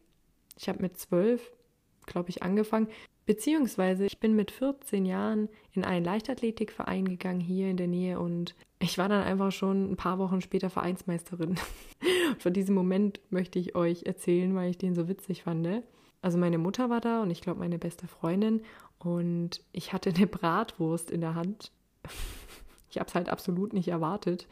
Ich 0.58 0.68
habe 0.68 0.82
mit 0.82 0.98
zwölf, 0.98 1.52
glaube 2.06 2.30
ich, 2.30 2.42
angefangen. 2.42 2.88
Beziehungsweise 3.26 4.04
ich 4.04 4.18
bin 4.18 4.34
mit 4.34 4.50
14 4.50 5.06
Jahren 5.06 5.48
in 5.72 5.84
einen 5.84 6.04
Leichtathletikverein 6.04 7.06
gegangen 7.06 7.40
hier 7.40 7.70
in 7.70 7.76
der 7.76 7.86
Nähe 7.86 8.18
und 8.18 8.54
ich 8.80 8.98
war 8.98 9.08
dann 9.08 9.22
einfach 9.22 9.50
schon 9.50 9.92
ein 9.92 9.96
paar 9.96 10.18
Wochen 10.18 10.42
später 10.42 10.68
Vereinsmeisterin. 10.68 11.54
von 12.38 12.52
diesem 12.52 12.74
Moment 12.74 13.20
möchte 13.30 13.58
ich 13.58 13.74
euch 13.74 14.04
erzählen, 14.04 14.54
weil 14.54 14.70
ich 14.70 14.78
den 14.78 14.94
so 14.94 15.08
witzig 15.08 15.42
fand. 15.42 15.66
Also 16.22 16.38
meine 16.38 16.58
Mutter 16.58 16.90
war 16.90 17.00
da 17.00 17.22
und 17.22 17.30
ich 17.30 17.40
glaube 17.40 17.60
meine 17.60 17.78
beste 17.78 18.06
Freundin 18.06 18.62
und 18.98 19.62
ich 19.72 19.92
hatte 19.92 20.10
eine 20.10 20.26
Bratwurst 20.26 21.10
in 21.10 21.20
der 21.20 21.34
Hand. 21.34 21.72
Ich 22.90 23.00
habe 23.00 23.08
es 23.08 23.16
halt 23.16 23.28
absolut 23.28 23.72
nicht 23.72 23.88
erwartet, 23.88 24.46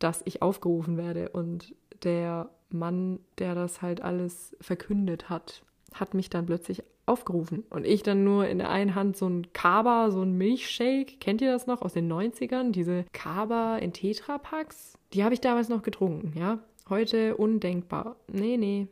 dass 0.00 0.22
ich 0.24 0.42
aufgerufen 0.42 0.96
werde 0.96 1.28
und 1.28 1.76
der 2.02 2.50
Mann, 2.70 3.20
der 3.38 3.54
das 3.54 3.82
halt 3.82 4.00
alles 4.00 4.56
verkündet 4.60 5.30
hat, 5.30 5.62
hat 5.94 6.12
mich 6.12 6.28
dann 6.28 6.46
plötzlich 6.46 6.82
aufgerufen. 7.06 7.64
Und 7.70 7.86
ich 7.86 8.02
dann 8.02 8.24
nur 8.24 8.48
in 8.48 8.58
der 8.58 8.70
einen 8.70 8.94
Hand 8.94 9.16
so 9.16 9.28
ein 9.28 9.52
Kaba, 9.52 10.10
so 10.10 10.22
ein 10.22 10.36
Milchshake. 10.36 11.18
Kennt 11.20 11.40
ihr 11.40 11.52
das 11.52 11.66
noch 11.66 11.82
aus 11.82 11.92
den 11.92 12.10
90ern? 12.10 12.70
Diese 12.70 13.04
Kaba 13.12 13.76
in 13.76 13.92
Tetrapacks? 13.92 14.98
Die 15.12 15.24
habe 15.24 15.34
ich 15.34 15.40
damals 15.40 15.68
noch 15.68 15.82
getrunken, 15.82 16.32
ja. 16.38 16.58
Heute 16.88 17.36
undenkbar. 17.36 18.16
Nee, 18.30 18.56
nee. 18.56 18.88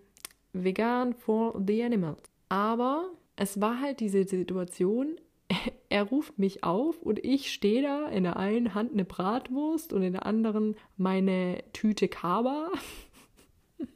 Vegan 0.52 1.14
for 1.14 1.60
the 1.66 1.82
animals. 1.82 2.22
Aber 2.48 3.10
es 3.36 3.60
war 3.60 3.80
halt 3.80 4.00
diese 4.00 4.24
Situation, 4.24 5.16
er 5.88 6.04
ruft 6.04 6.38
mich 6.38 6.64
auf 6.64 7.00
und 7.02 7.24
ich 7.24 7.52
stehe 7.52 7.82
da 7.82 8.08
in 8.08 8.24
der 8.24 8.36
einen 8.36 8.74
Hand 8.74 8.92
eine 8.92 9.04
Bratwurst 9.04 9.92
und 9.92 10.02
in 10.02 10.12
der 10.12 10.26
anderen 10.26 10.76
meine 10.96 11.62
Tüte 11.72 12.08
Kaba. 12.08 12.70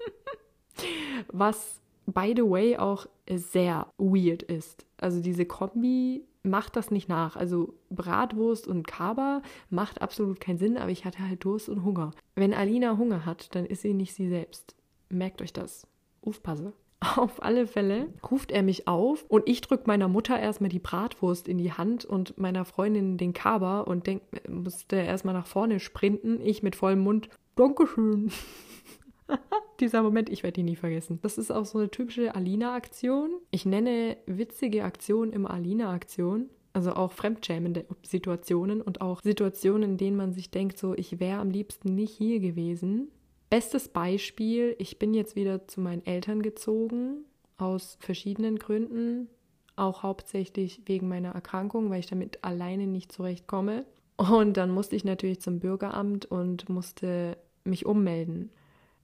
Was 1.28 1.80
by 2.06 2.34
the 2.36 2.42
way, 2.42 2.76
auch 2.76 3.06
sehr 3.28 3.86
weird 3.98 4.42
ist. 4.42 4.86
Also 4.98 5.20
diese 5.20 5.46
Kombi 5.46 6.24
macht 6.44 6.76
das 6.76 6.90
nicht 6.90 7.08
nach. 7.08 7.34
Also 7.36 7.74
Bratwurst 7.90 8.68
und 8.68 8.86
Kaba 8.86 9.42
macht 9.70 10.02
absolut 10.02 10.40
keinen 10.40 10.58
Sinn, 10.58 10.76
aber 10.76 10.90
ich 10.90 11.04
hatte 11.04 11.26
halt 11.26 11.44
Durst 11.44 11.68
und 11.68 11.84
Hunger. 11.84 12.12
Wenn 12.36 12.54
Alina 12.54 12.96
Hunger 12.96 13.26
hat, 13.26 13.54
dann 13.54 13.66
ist 13.66 13.82
sie 13.82 13.94
nicht 13.94 14.14
sie 14.14 14.28
selbst. 14.28 14.76
Merkt 15.08 15.42
euch 15.42 15.52
das. 15.52 15.86
Aufpasse. 16.22 16.72
Auf 17.16 17.42
alle 17.42 17.66
Fälle 17.66 18.08
ruft 18.30 18.50
er 18.50 18.62
mich 18.62 18.88
auf 18.88 19.24
und 19.28 19.48
ich 19.48 19.60
drücke 19.60 19.84
meiner 19.86 20.08
Mutter 20.08 20.38
erstmal 20.38 20.70
die 20.70 20.78
Bratwurst 20.78 21.48
in 21.48 21.58
die 21.58 21.72
Hand 21.72 22.04
und 22.04 22.38
meiner 22.38 22.64
Freundin 22.64 23.18
den 23.18 23.32
Kaba 23.32 23.80
und 23.80 24.06
denk, 24.06 24.22
musste 24.48 24.96
erstmal 24.96 25.34
nach 25.34 25.46
vorne 25.46 25.80
sprinten. 25.80 26.40
Ich 26.40 26.62
mit 26.62 26.76
vollem 26.76 27.00
Mund. 27.00 27.28
Dankeschön. 27.56 28.30
Dieser 29.80 30.02
Moment, 30.02 30.28
ich 30.28 30.42
werde 30.42 30.60
ihn 30.60 30.66
nie 30.66 30.76
vergessen. 30.76 31.18
Das 31.22 31.38
ist 31.38 31.50
auch 31.50 31.64
so 31.64 31.78
eine 31.78 31.90
typische 31.90 32.34
Alina-Aktion. 32.34 33.30
Ich 33.50 33.66
nenne 33.66 34.16
witzige 34.26 34.84
Aktionen 34.84 35.32
immer 35.32 35.50
Alina-Aktion. 35.50 36.48
Also 36.72 36.92
auch 36.92 37.12
fremdschämende 37.12 37.84
Situationen 38.02 38.82
und 38.82 39.00
auch 39.00 39.22
Situationen, 39.22 39.90
in 39.90 39.96
denen 39.96 40.16
man 40.16 40.32
sich 40.32 40.50
denkt, 40.50 40.76
so, 40.76 40.94
ich 40.94 41.20
wäre 41.20 41.40
am 41.40 41.50
liebsten 41.50 41.94
nicht 41.94 42.12
hier 42.12 42.40
gewesen. 42.40 43.08
Bestes 43.48 43.88
Beispiel, 43.88 44.74
ich 44.78 44.98
bin 44.98 45.14
jetzt 45.14 45.36
wieder 45.36 45.68
zu 45.68 45.80
meinen 45.80 46.04
Eltern 46.04 46.42
gezogen, 46.42 47.24
aus 47.58 47.96
verschiedenen 48.00 48.58
Gründen. 48.58 49.28
Auch 49.76 50.02
hauptsächlich 50.02 50.82
wegen 50.86 51.08
meiner 51.08 51.30
Erkrankung, 51.30 51.90
weil 51.90 52.00
ich 52.00 52.06
damit 52.06 52.42
alleine 52.42 52.88
nicht 52.88 53.12
zurechtkomme. 53.12 53.84
Und 54.16 54.56
dann 54.56 54.70
musste 54.70 54.96
ich 54.96 55.04
natürlich 55.04 55.40
zum 55.40 55.60
Bürgeramt 55.60 56.26
und 56.26 56.68
musste 56.68 57.36
mich 57.64 57.86
ummelden. 57.86 58.50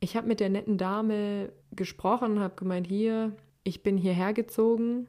Ich 0.01 0.17
habe 0.17 0.27
mit 0.27 0.41
der 0.41 0.49
netten 0.49 0.79
Dame 0.79 1.53
gesprochen 1.73 2.41
habe 2.41 2.57
gemeint, 2.57 2.87
hier, 2.87 3.33
ich 3.65 3.83
bin 3.83 3.97
hierher 3.97 4.33
gezogen. 4.33 5.07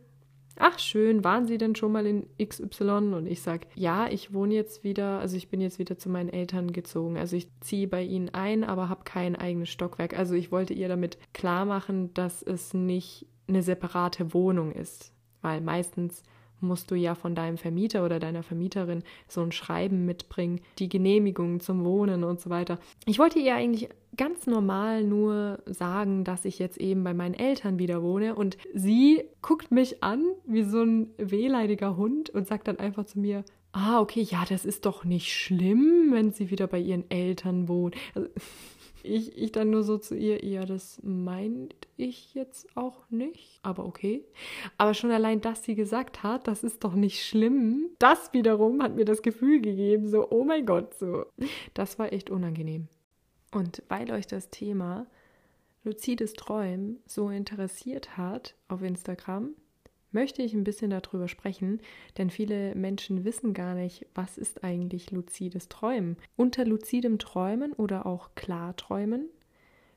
Ach 0.59 0.77
schön, 0.79 1.23
waren 1.23 1.47
Sie 1.47 1.57
denn 1.57 1.75
schon 1.75 1.93
mal 1.93 2.05
in 2.05 2.27
XY? 2.37 3.13
Und 3.13 3.25
ich 3.25 3.41
sage, 3.41 3.67
ja, 3.73 4.07
ich 4.09 4.33
wohne 4.33 4.53
jetzt 4.53 4.83
wieder, 4.83 5.19
also 5.19 5.37
ich 5.37 5.49
bin 5.49 5.61
jetzt 5.61 5.79
wieder 5.79 5.97
zu 5.97 6.09
meinen 6.09 6.29
Eltern 6.29 6.73
gezogen. 6.73 7.17
Also 7.17 7.37
ich 7.37 7.47
ziehe 7.61 7.87
bei 7.87 8.03
Ihnen 8.03 8.29
ein, 8.29 8.65
aber 8.65 8.89
habe 8.89 9.05
kein 9.05 9.37
eigenes 9.37 9.69
Stockwerk. 9.69 10.17
Also 10.17 10.35
ich 10.35 10.51
wollte 10.51 10.73
ihr 10.73 10.89
damit 10.89 11.17
klar 11.33 11.65
machen, 11.65 12.13
dass 12.13 12.43
es 12.43 12.73
nicht 12.73 13.27
eine 13.47 13.63
separate 13.63 14.33
Wohnung 14.33 14.73
ist. 14.73 15.13
Weil 15.41 15.61
meistens 15.61 16.21
musst 16.61 16.91
du 16.91 16.95
ja 16.95 17.15
von 17.15 17.35
deinem 17.35 17.57
Vermieter 17.57 18.05
oder 18.05 18.19
deiner 18.19 18.43
Vermieterin 18.43 19.03
so 19.27 19.41
ein 19.41 19.51
Schreiben 19.51 20.05
mitbringen, 20.05 20.61
die 20.79 20.89
Genehmigung 20.89 21.59
zum 21.59 21.83
Wohnen 21.83 22.23
und 22.23 22.39
so 22.39 22.49
weiter. 22.49 22.79
Ich 23.05 23.19
wollte 23.19 23.39
ihr 23.39 23.55
eigentlich 23.55 23.89
ganz 24.17 24.45
normal 24.45 25.03
nur 25.03 25.59
sagen, 25.65 26.23
dass 26.23 26.45
ich 26.45 26.59
jetzt 26.59 26.77
eben 26.77 27.03
bei 27.03 27.13
meinen 27.13 27.33
Eltern 27.33 27.79
wieder 27.79 28.03
wohne 28.03 28.35
und 28.35 28.57
sie 28.73 29.23
guckt 29.41 29.71
mich 29.71 30.03
an 30.03 30.23
wie 30.45 30.63
so 30.63 30.83
ein 30.83 31.11
wehleidiger 31.17 31.95
Hund 31.97 32.29
und 32.29 32.47
sagt 32.47 32.67
dann 32.67 32.79
einfach 32.79 33.05
zu 33.05 33.19
mir, 33.19 33.43
ah, 33.73 33.99
okay, 33.99 34.21
ja, 34.21 34.43
das 34.47 34.65
ist 34.65 34.85
doch 34.85 35.05
nicht 35.05 35.33
schlimm, 35.33 36.09
wenn 36.11 36.31
sie 36.31 36.51
wieder 36.51 36.67
bei 36.67 36.79
ihren 36.79 37.09
Eltern 37.09 37.67
wohnt. 37.67 37.95
Also, 38.15 38.27
ich, 39.03 39.37
ich 39.37 39.51
dann 39.51 39.69
nur 39.69 39.83
so 39.83 39.97
zu 39.97 40.15
ihr, 40.15 40.43
ja, 40.45 40.65
das 40.65 40.99
meint 41.03 41.75
ich 41.97 42.33
jetzt 42.33 42.67
auch 42.75 43.09
nicht, 43.09 43.59
aber 43.63 43.85
okay. 43.85 44.25
Aber 44.77 44.93
schon 44.93 45.11
allein, 45.11 45.41
dass 45.41 45.63
sie 45.63 45.75
gesagt 45.75 46.23
hat, 46.23 46.47
das 46.47 46.63
ist 46.63 46.83
doch 46.83 46.93
nicht 46.93 47.25
schlimm, 47.25 47.89
das 47.99 48.33
wiederum 48.33 48.81
hat 48.81 48.95
mir 48.95 49.05
das 49.05 49.21
Gefühl 49.21 49.61
gegeben, 49.61 50.07
so, 50.07 50.29
oh 50.29 50.43
mein 50.43 50.65
Gott, 50.65 50.93
so. 50.95 51.25
Das 51.73 51.99
war 51.99 52.11
echt 52.13 52.29
unangenehm. 52.29 52.87
Und 53.51 53.83
weil 53.89 54.11
euch 54.11 54.27
das 54.27 54.49
Thema 54.49 55.07
luzides 55.83 56.33
Träumen 56.33 56.99
so 57.05 57.29
interessiert 57.29 58.17
hat 58.17 58.55
auf 58.67 58.81
Instagram, 58.81 59.55
möchte 60.11 60.41
ich 60.41 60.53
ein 60.53 60.63
bisschen 60.63 60.91
darüber 60.91 61.27
sprechen, 61.27 61.81
denn 62.17 62.29
viele 62.29 62.75
Menschen 62.75 63.23
wissen 63.23 63.53
gar 63.53 63.75
nicht, 63.75 64.05
was 64.13 64.37
ist 64.37 64.63
eigentlich 64.63 65.11
luzides 65.11 65.69
Träumen. 65.69 66.17
Unter 66.35 66.65
luzidem 66.65 67.19
Träumen 67.19 67.73
oder 67.73 68.05
auch 68.05 68.35
Klarträumen 68.35 69.29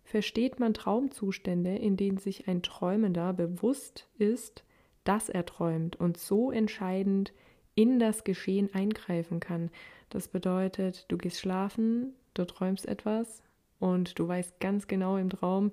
versteht 0.05 0.61
man 0.61 0.75
Traumzustände, 0.75 1.77
in 1.77 1.97
denen 1.97 2.19
sich 2.19 2.47
ein 2.47 2.63
Träumender 2.63 3.33
bewusst 3.33 4.09
ist, 4.19 4.65
dass 5.03 5.29
er 5.29 5.45
träumt 5.47 5.97
und 5.97 6.17
so 6.17 6.51
entscheidend 6.51 7.33
in 7.75 7.99
das 7.99 8.25
Geschehen 8.25 8.73
eingreifen 8.73 9.41
kann. 9.41 9.71
Das 10.11 10.29
bedeutet, 10.29 11.07
du 11.09 11.19
gehst 11.19 11.41
schlafen, 11.41 12.15
du 12.35 12.45
träumst 12.45 12.87
etwas 12.87 13.43
und 13.79 14.19
du 14.19 14.29
weißt 14.29 14.61
ganz 14.61 14.87
genau 14.87 15.17
im 15.17 15.31
Traum, 15.31 15.73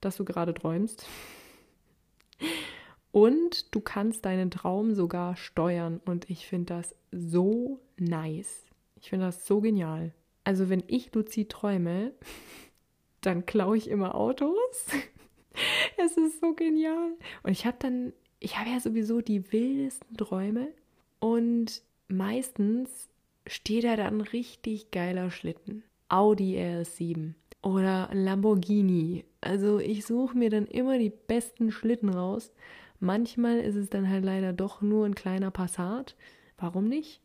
dass 0.00 0.16
du 0.16 0.24
gerade 0.24 0.54
träumst. 0.54 1.06
Und 3.12 3.74
du 3.74 3.80
kannst 3.80 4.24
deinen 4.24 4.50
Traum 4.50 4.94
sogar 4.94 5.36
steuern. 5.36 6.00
Und 6.04 6.30
ich 6.30 6.46
finde 6.46 6.74
das 6.74 6.94
so 7.10 7.80
nice. 7.96 8.64
Ich 9.00 9.10
finde 9.10 9.26
das 9.26 9.46
so 9.46 9.60
genial. 9.60 10.12
Also 10.44 10.68
wenn 10.68 10.82
ich 10.86 11.14
luzid 11.14 11.50
träume, 11.50 12.12
dann 13.20 13.46
klaue 13.46 13.76
ich 13.76 13.88
immer 13.88 14.14
Autos. 14.14 14.86
es 15.96 16.16
ist 16.16 16.40
so 16.40 16.54
genial. 16.54 17.12
Und 17.42 17.52
ich 17.52 17.66
habe 17.66 17.76
dann, 17.78 18.12
ich 18.38 18.58
habe 18.58 18.70
ja 18.70 18.80
sowieso 18.80 19.20
die 19.20 19.52
wildesten 19.52 20.16
Träume. 20.16 20.68
Und 21.18 21.82
meistens 22.08 23.08
steht 23.46 23.84
da 23.84 23.96
dann 23.96 24.20
richtig 24.20 24.90
geiler 24.90 25.30
Schlitten. 25.30 25.82
Audi 26.08 26.58
RS7 26.58 27.34
oder 27.62 28.10
Lamborghini. 28.12 29.24
Also 29.40 29.78
ich 29.78 30.04
suche 30.06 30.36
mir 30.36 30.50
dann 30.50 30.66
immer 30.66 30.98
die 30.98 31.10
besten 31.10 31.70
Schlitten 31.70 32.08
raus. 32.10 32.52
Manchmal 33.00 33.60
ist 33.60 33.76
es 33.76 33.90
dann 33.90 34.08
halt 34.08 34.24
leider 34.24 34.52
doch 34.52 34.82
nur 34.82 35.06
ein 35.06 35.14
kleiner 35.14 35.50
Passat. 35.50 36.16
Warum 36.58 36.88
nicht? 36.88 37.20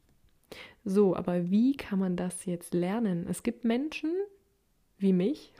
So, 0.83 1.15
aber 1.15 1.49
wie 1.49 1.75
kann 1.75 1.99
man 1.99 2.15
das 2.15 2.45
jetzt 2.45 2.73
lernen? 2.73 3.27
Es 3.29 3.43
gibt 3.43 3.65
Menschen 3.65 4.11
wie 4.97 5.13
mich, 5.13 5.51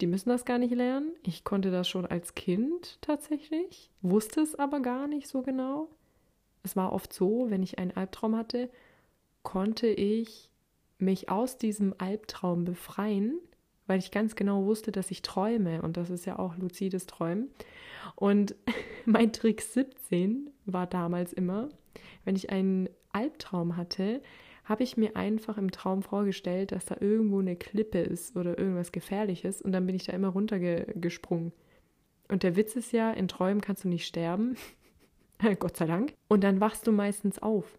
die 0.00 0.06
müssen 0.06 0.28
das 0.28 0.44
gar 0.44 0.58
nicht 0.58 0.74
lernen. 0.74 1.12
Ich 1.22 1.44
konnte 1.44 1.70
das 1.70 1.88
schon 1.88 2.06
als 2.06 2.34
Kind 2.34 2.98
tatsächlich, 3.00 3.90
wusste 4.02 4.40
es 4.40 4.54
aber 4.54 4.80
gar 4.80 5.08
nicht 5.08 5.26
so 5.26 5.42
genau. 5.42 5.88
Es 6.62 6.76
war 6.76 6.92
oft 6.92 7.12
so, 7.12 7.46
wenn 7.48 7.62
ich 7.62 7.78
einen 7.78 7.92
Albtraum 7.92 8.36
hatte, 8.36 8.70
konnte 9.42 9.88
ich 9.88 10.50
mich 10.98 11.28
aus 11.28 11.58
diesem 11.58 11.94
Albtraum 11.98 12.64
befreien, 12.64 13.38
weil 13.86 13.98
ich 13.98 14.10
ganz 14.10 14.34
genau 14.34 14.64
wusste, 14.64 14.92
dass 14.92 15.10
ich 15.10 15.22
träume 15.22 15.82
und 15.82 15.96
das 15.96 16.10
ist 16.10 16.26
ja 16.26 16.38
auch 16.38 16.56
luzides 16.56 17.06
Träumen. 17.06 17.50
Und 18.16 18.56
mein 19.04 19.32
Trick 19.32 19.62
17 19.62 20.50
war 20.64 20.86
damals 20.86 21.32
immer, 21.32 21.68
wenn 22.24 22.34
ich 22.34 22.50
einen 22.50 22.88
Albtraum 23.12 23.76
hatte, 23.76 24.20
habe 24.64 24.82
ich 24.82 24.96
mir 24.96 25.14
einfach 25.14 25.58
im 25.58 25.70
Traum 25.70 26.02
vorgestellt, 26.02 26.72
dass 26.72 26.84
da 26.84 26.96
irgendwo 26.98 27.38
eine 27.38 27.54
Klippe 27.54 28.00
ist 28.00 28.36
oder 28.36 28.58
irgendwas 28.58 28.90
Gefährliches 28.90 29.62
und 29.62 29.70
dann 29.70 29.86
bin 29.86 29.94
ich 29.94 30.04
da 30.04 30.12
immer 30.12 30.28
runtergesprungen. 30.28 31.52
Und 32.28 32.42
der 32.42 32.56
Witz 32.56 32.74
ist 32.74 32.92
ja, 32.92 33.12
in 33.12 33.28
Träumen 33.28 33.60
kannst 33.60 33.84
du 33.84 33.88
nicht 33.88 34.06
sterben. 34.06 34.56
Gott 35.60 35.76
sei 35.76 35.86
Dank. 35.86 36.14
Und 36.28 36.42
dann 36.42 36.60
wachst 36.60 36.88
du 36.88 36.92
meistens 36.92 37.38
auf. 37.38 37.78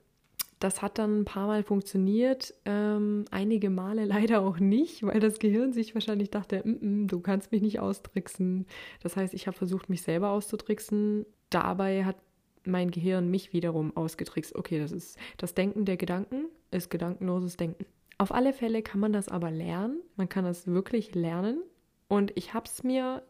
Das 0.59 0.81
hat 0.81 0.97
dann 0.97 1.21
ein 1.21 1.25
paar 1.25 1.47
Mal 1.47 1.63
funktioniert, 1.63 2.53
ähm, 2.65 3.25
einige 3.31 3.69
Male 3.69 4.05
leider 4.05 4.41
auch 4.41 4.59
nicht, 4.59 5.03
weil 5.03 5.19
das 5.19 5.39
Gehirn 5.39 5.73
sich 5.73 5.93
wahrscheinlich 5.93 6.31
dachte, 6.31 6.61
mm 6.63 6.71
-mm, 6.81 7.07
du 7.07 7.19
kannst 7.19 7.51
mich 7.51 7.61
nicht 7.61 7.79
austricksen. 7.79 8.65
Das 9.01 9.15
heißt, 9.15 9.33
ich 9.33 9.47
habe 9.47 9.57
versucht, 9.57 9.89
mich 9.89 10.01
selber 10.01 10.29
auszutricksen. 10.29 11.25
Dabei 11.49 12.05
hat 12.05 12.17
mein 12.65 12.91
Gehirn 12.91 13.29
mich 13.29 13.53
wiederum 13.53 13.95
ausgetrickst. 13.95 14.55
Okay, 14.55 14.79
das 14.79 14.91
ist 14.91 15.17
das 15.37 15.53
Denken 15.53 15.85
der 15.85 15.97
Gedanken, 15.97 16.45
ist 16.71 16.89
gedankenloses 16.89 17.57
Denken. 17.57 17.85
Auf 18.17 18.31
alle 18.33 18.53
Fälle 18.53 18.81
kann 18.81 18.99
man 18.99 19.13
das 19.13 19.29
aber 19.29 19.51
lernen. 19.51 20.01
Man 20.15 20.27
kann 20.27 20.43
das 20.43 20.67
wirklich 20.67 21.13
lernen. 21.15 21.61
Und 22.07 22.31
ich 22.35 22.53
habe 22.53 22.65
es 22.65 22.83
mir 22.83 23.23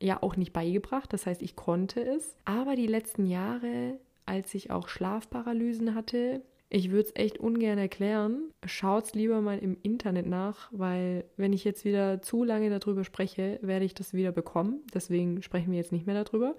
ja 0.00 0.22
auch 0.22 0.36
nicht 0.36 0.52
beigebracht. 0.52 1.12
Das 1.12 1.26
heißt, 1.26 1.42
ich 1.42 1.56
konnte 1.56 2.00
es. 2.02 2.36
Aber 2.44 2.76
die 2.76 2.86
letzten 2.86 3.26
Jahre, 3.26 3.98
als 4.26 4.54
ich 4.54 4.70
auch 4.70 4.88
Schlafparalysen 4.88 5.94
hatte, 5.94 6.42
ich 6.74 6.90
würde 6.90 7.08
es 7.08 7.16
echt 7.16 7.38
ungern 7.38 7.76
erklären. 7.76 8.50
Schaut's 8.64 9.12
lieber 9.12 9.42
mal 9.42 9.58
im 9.58 9.76
Internet 9.82 10.26
nach, 10.26 10.70
weil 10.72 11.24
wenn 11.36 11.52
ich 11.52 11.64
jetzt 11.64 11.84
wieder 11.84 12.22
zu 12.22 12.44
lange 12.44 12.70
darüber 12.70 13.04
spreche, 13.04 13.58
werde 13.60 13.84
ich 13.84 13.92
das 13.92 14.14
wieder 14.14 14.32
bekommen. 14.32 14.80
Deswegen 14.94 15.42
sprechen 15.42 15.70
wir 15.70 15.78
jetzt 15.78 15.92
nicht 15.92 16.06
mehr 16.06 16.24
darüber. 16.24 16.56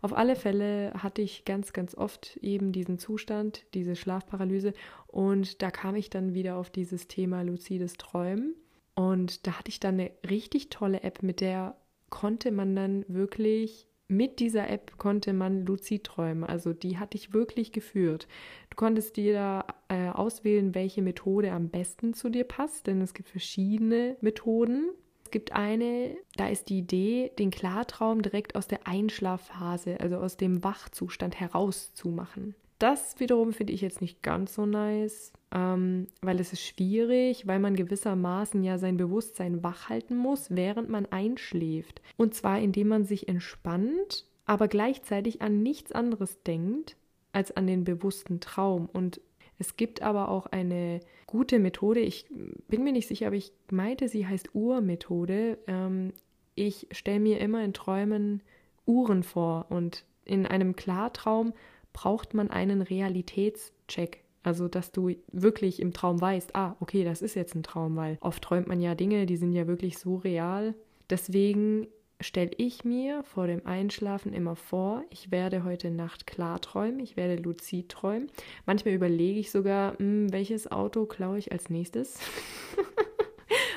Auf 0.00 0.14
alle 0.14 0.34
Fälle 0.34 0.94
hatte 0.94 1.20
ich 1.20 1.44
ganz, 1.44 1.74
ganz 1.74 1.94
oft 1.94 2.38
eben 2.38 2.72
diesen 2.72 2.98
Zustand, 2.98 3.66
diese 3.74 3.96
Schlafparalyse 3.96 4.72
und 5.08 5.60
da 5.60 5.70
kam 5.70 5.94
ich 5.94 6.08
dann 6.08 6.32
wieder 6.32 6.56
auf 6.56 6.70
dieses 6.70 7.06
Thema 7.06 7.42
luzides 7.42 7.98
Träumen 7.98 8.54
und 8.94 9.46
da 9.46 9.58
hatte 9.58 9.68
ich 9.68 9.78
dann 9.78 10.00
eine 10.00 10.10
richtig 10.28 10.70
tolle 10.70 11.02
App, 11.02 11.22
mit 11.22 11.42
der 11.42 11.76
konnte 12.08 12.50
man 12.50 12.74
dann 12.74 13.04
wirklich 13.08 13.89
mit 14.10 14.40
dieser 14.40 14.68
App 14.68 14.98
konnte 14.98 15.32
man 15.32 15.64
luzid 15.64 16.04
träumen. 16.04 16.44
Also 16.44 16.72
die 16.72 16.98
hatte 16.98 17.16
ich 17.16 17.32
wirklich 17.32 17.72
geführt. 17.72 18.26
Du 18.70 18.76
konntest 18.76 19.16
dir 19.16 19.32
da 19.32 19.64
äh, 19.88 20.08
auswählen, 20.08 20.74
welche 20.74 21.02
Methode 21.02 21.52
am 21.52 21.68
besten 21.68 22.12
zu 22.12 22.28
dir 22.28 22.44
passt, 22.44 22.86
denn 22.86 23.00
es 23.00 23.14
gibt 23.14 23.28
verschiedene 23.28 24.16
Methoden. 24.20 24.90
Es 25.24 25.30
gibt 25.30 25.52
eine, 25.52 26.16
da 26.36 26.48
ist 26.48 26.68
die 26.68 26.78
Idee, 26.78 27.30
den 27.38 27.50
Klartraum 27.50 28.20
direkt 28.22 28.56
aus 28.56 28.66
der 28.66 28.86
Einschlafphase, 28.86 30.00
also 30.00 30.16
aus 30.16 30.36
dem 30.36 30.64
Wachzustand 30.64 31.38
herauszumachen. 31.38 32.56
Das 32.80 33.20
wiederum 33.20 33.52
finde 33.52 33.72
ich 33.72 33.80
jetzt 33.80 34.00
nicht 34.00 34.22
ganz 34.22 34.54
so 34.54 34.66
nice, 34.66 35.32
ähm, 35.52 36.06
weil 36.22 36.40
es 36.40 36.52
ist 36.52 36.62
schwierig, 36.62 37.46
weil 37.46 37.58
man 37.58 37.74
gewissermaßen 37.74 38.62
ja 38.62 38.78
sein 38.78 38.96
Bewusstsein 38.96 39.62
wach 39.62 39.88
halten 39.88 40.16
muss, 40.16 40.48
während 40.50 40.88
man 40.88 41.06
einschläft. 41.06 42.00
Und 42.16 42.34
zwar 42.34 42.60
indem 42.60 42.88
man 42.88 43.04
sich 43.04 43.28
entspannt, 43.28 44.26
aber 44.46 44.68
gleichzeitig 44.68 45.42
an 45.42 45.62
nichts 45.62 45.92
anderes 45.92 46.42
denkt 46.42 46.96
als 47.32 47.56
an 47.56 47.66
den 47.66 47.84
bewussten 47.84 48.40
Traum. 48.40 48.88
Und 48.92 49.20
es 49.58 49.76
gibt 49.76 50.02
aber 50.02 50.28
auch 50.28 50.46
eine 50.46 51.00
gute 51.26 51.58
Methode, 51.58 52.00
ich 52.00 52.26
bin 52.68 52.82
mir 52.82 52.92
nicht 52.92 53.08
sicher, 53.08 53.26
aber 53.26 53.36
ich 53.36 53.52
meinte, 53.70 54.08
sie 54.08 54.26
heißt 54.26 54.54
Uhrmethode. 54.54 55.58
Ähm, 55.66 56.12
ich 56.54 56.88
stelle 56.90 57.20
mir 57.20 57.40
immer 57.40 57.62
in 57.62 57.72
Träumen 57.72 58.42
Uhren 58.86 59.22
vor 59.22 59.66
und 59.68 60.04
in 60.24 60.46
einem 60.46 60.76
Klartraum 60.76 61.52
braucht 61.92 62.34
man 62.34 62.50
einen 62.50 62.82
Realitätscheck. 62.82 64.24
Also, 64.42 64.68
dass 64.68 64.92
du 64.92 65.10
wirklich 65.32 65.80
im 65.80 65.92
Traum 65.92 66.20
weißt, 66.20 66.56
ah, 66.56 66.76
okay, 66.80 67.04
das 67.04 67.22
ist 67.22 67.34
jetzt 67.34 67.54
ein 67.54 67.62
Traum, 67.62 67.96
weil 67.96 68.18
oft 68.20 68.42
träumt 68.42 68.68
man 68.68 68.80
ja 68.80 68.94
Dinge, 68.94 69.26
die 69.26 69.36
sind 69.36 69.52
ja 69.52 69.66
wirklich 69.66 69.98
so 69.98 70.16
real. 70.16 70.74
Deswegen 71.10 71.88
stelle 72.20 72.50
ich 72.56 72.84
mir 72.84 73.22
vor 73.24 73.46
dem 73.46 73.66
Einschlafen 73.66 74.32
immer 74.32 74.56
vor, 74.56 75.04
ich 75.10 75.30
werde 75.30 75.64
heute 75.64 75.90
Nacht 75.90 76.26
klar 76.26 76.60
träumen, 76.60 77.00
ich 77.00 77.16
werde 77.16 77.40
luzid 77.42 77.88
träumen. 77.88 78.30
Manchmal 78.66 78.94
überlege 78.94 79.40
ich 79.40 79.50
sogar, 79.50 79.92
mh, 79.92 79.98
hm, 79.98 80.32
welches 80.32 80.70
Auto 80.70 81.06
klaue 81.06 81.38
ich 81.38 81.52
als 81.52 81.70
nächstes. 81.70 82.18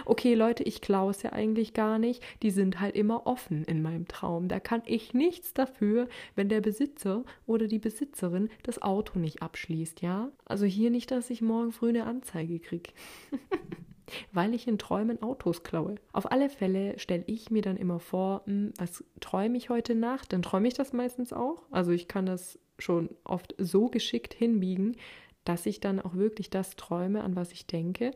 okay 0.06 0.34
Leute, 0.36 0.64
ich 0.64 0.82
klaue 0.82 1.12
es 1.12 1.24
ja 1.24 1.34
eigentlich 1.34 1.74
gar 1.74 2.00
nicht, 2.00 2.24
die 2.42 2.52
sind 2.52 2.80
halt 2.80 2.96
immer 2.96 3.28
offen 3.28 3.64
in 3.66 3.82
meinem 3.82 4.08
Traum. 4.08 4.48
Da 4.48 4.60
kann 4.60 4.82
ich 4.86 5.14
nichts 5.14 5.54
dafür, 5.54 6.08
wenn 6.36 6.50
der 6.50 6.62
Besitzer 6.62 7.24
oder 7.46 7.68
die 7.68 7.80
Besitzerin 7.80 8.50
das 8.64 8.82
Auto 8.82 9.20
nicht 9.20 9.42
abschließt, 9.42 10.02
ja? 10.02 10.32
Also 10.46 10.66
hier 10.66 10.90
nicht, 10.90 11.12
dass 11.12 11.30
ich 11.30 11.42
morgen 11.42 11.72
früh 11.72 11.90
eine 11.90 12.06
Anzeige 12.06 12.60
kriege. 12.60 12.92
weil 14.32 14.54
ich 14.54 14.68
in 14.68 14.78
Träumen 14.78 15.22
Autos 15.22 15.64
klaue. 15.64 15.96
Auf 16.12 16.32
alle 16.32 16.50
Fälle 16.50 17.00
stelle 17.00 17.24
ich 17.28 17.52
mir 17.52 17.62
dann 17.62 17.78
immer 17.78 18.00
vor, 18.00 18.44
hm, 18.46 18.74
was 18.78 19.04
träume 19.20 19.58
ich 19.58 19.70
heute 19.70 19.96
Nacht? 19.96 20.34
Dann 20.34 20.42
träume 20.42 20.68
ich 20.68 20.74
das 20.74 20.94
meistens 20.94 21.34
auch. 21.34 21.64
Also 21.72 21.92
ich 21.92 22.08
kann 22.08 22.26
das 22.26 22.60
schon 22.80 23.10
oft 23.24 23.56
so 23.58 23.88
geschickt 23.88 24.34
hinbiegen, 24.34 24.98
dass 25.46 25.66
ich 25.66 25.80
dann 25.80 26.00
auch 26.00 26.16
wirklich 26.16 26.50
das 26.50 26.76
träume, 26.76 27.24
an 27.24 27.36
was 27.36 27.52
ich 27.52 27.68
denke. 27.68 28.12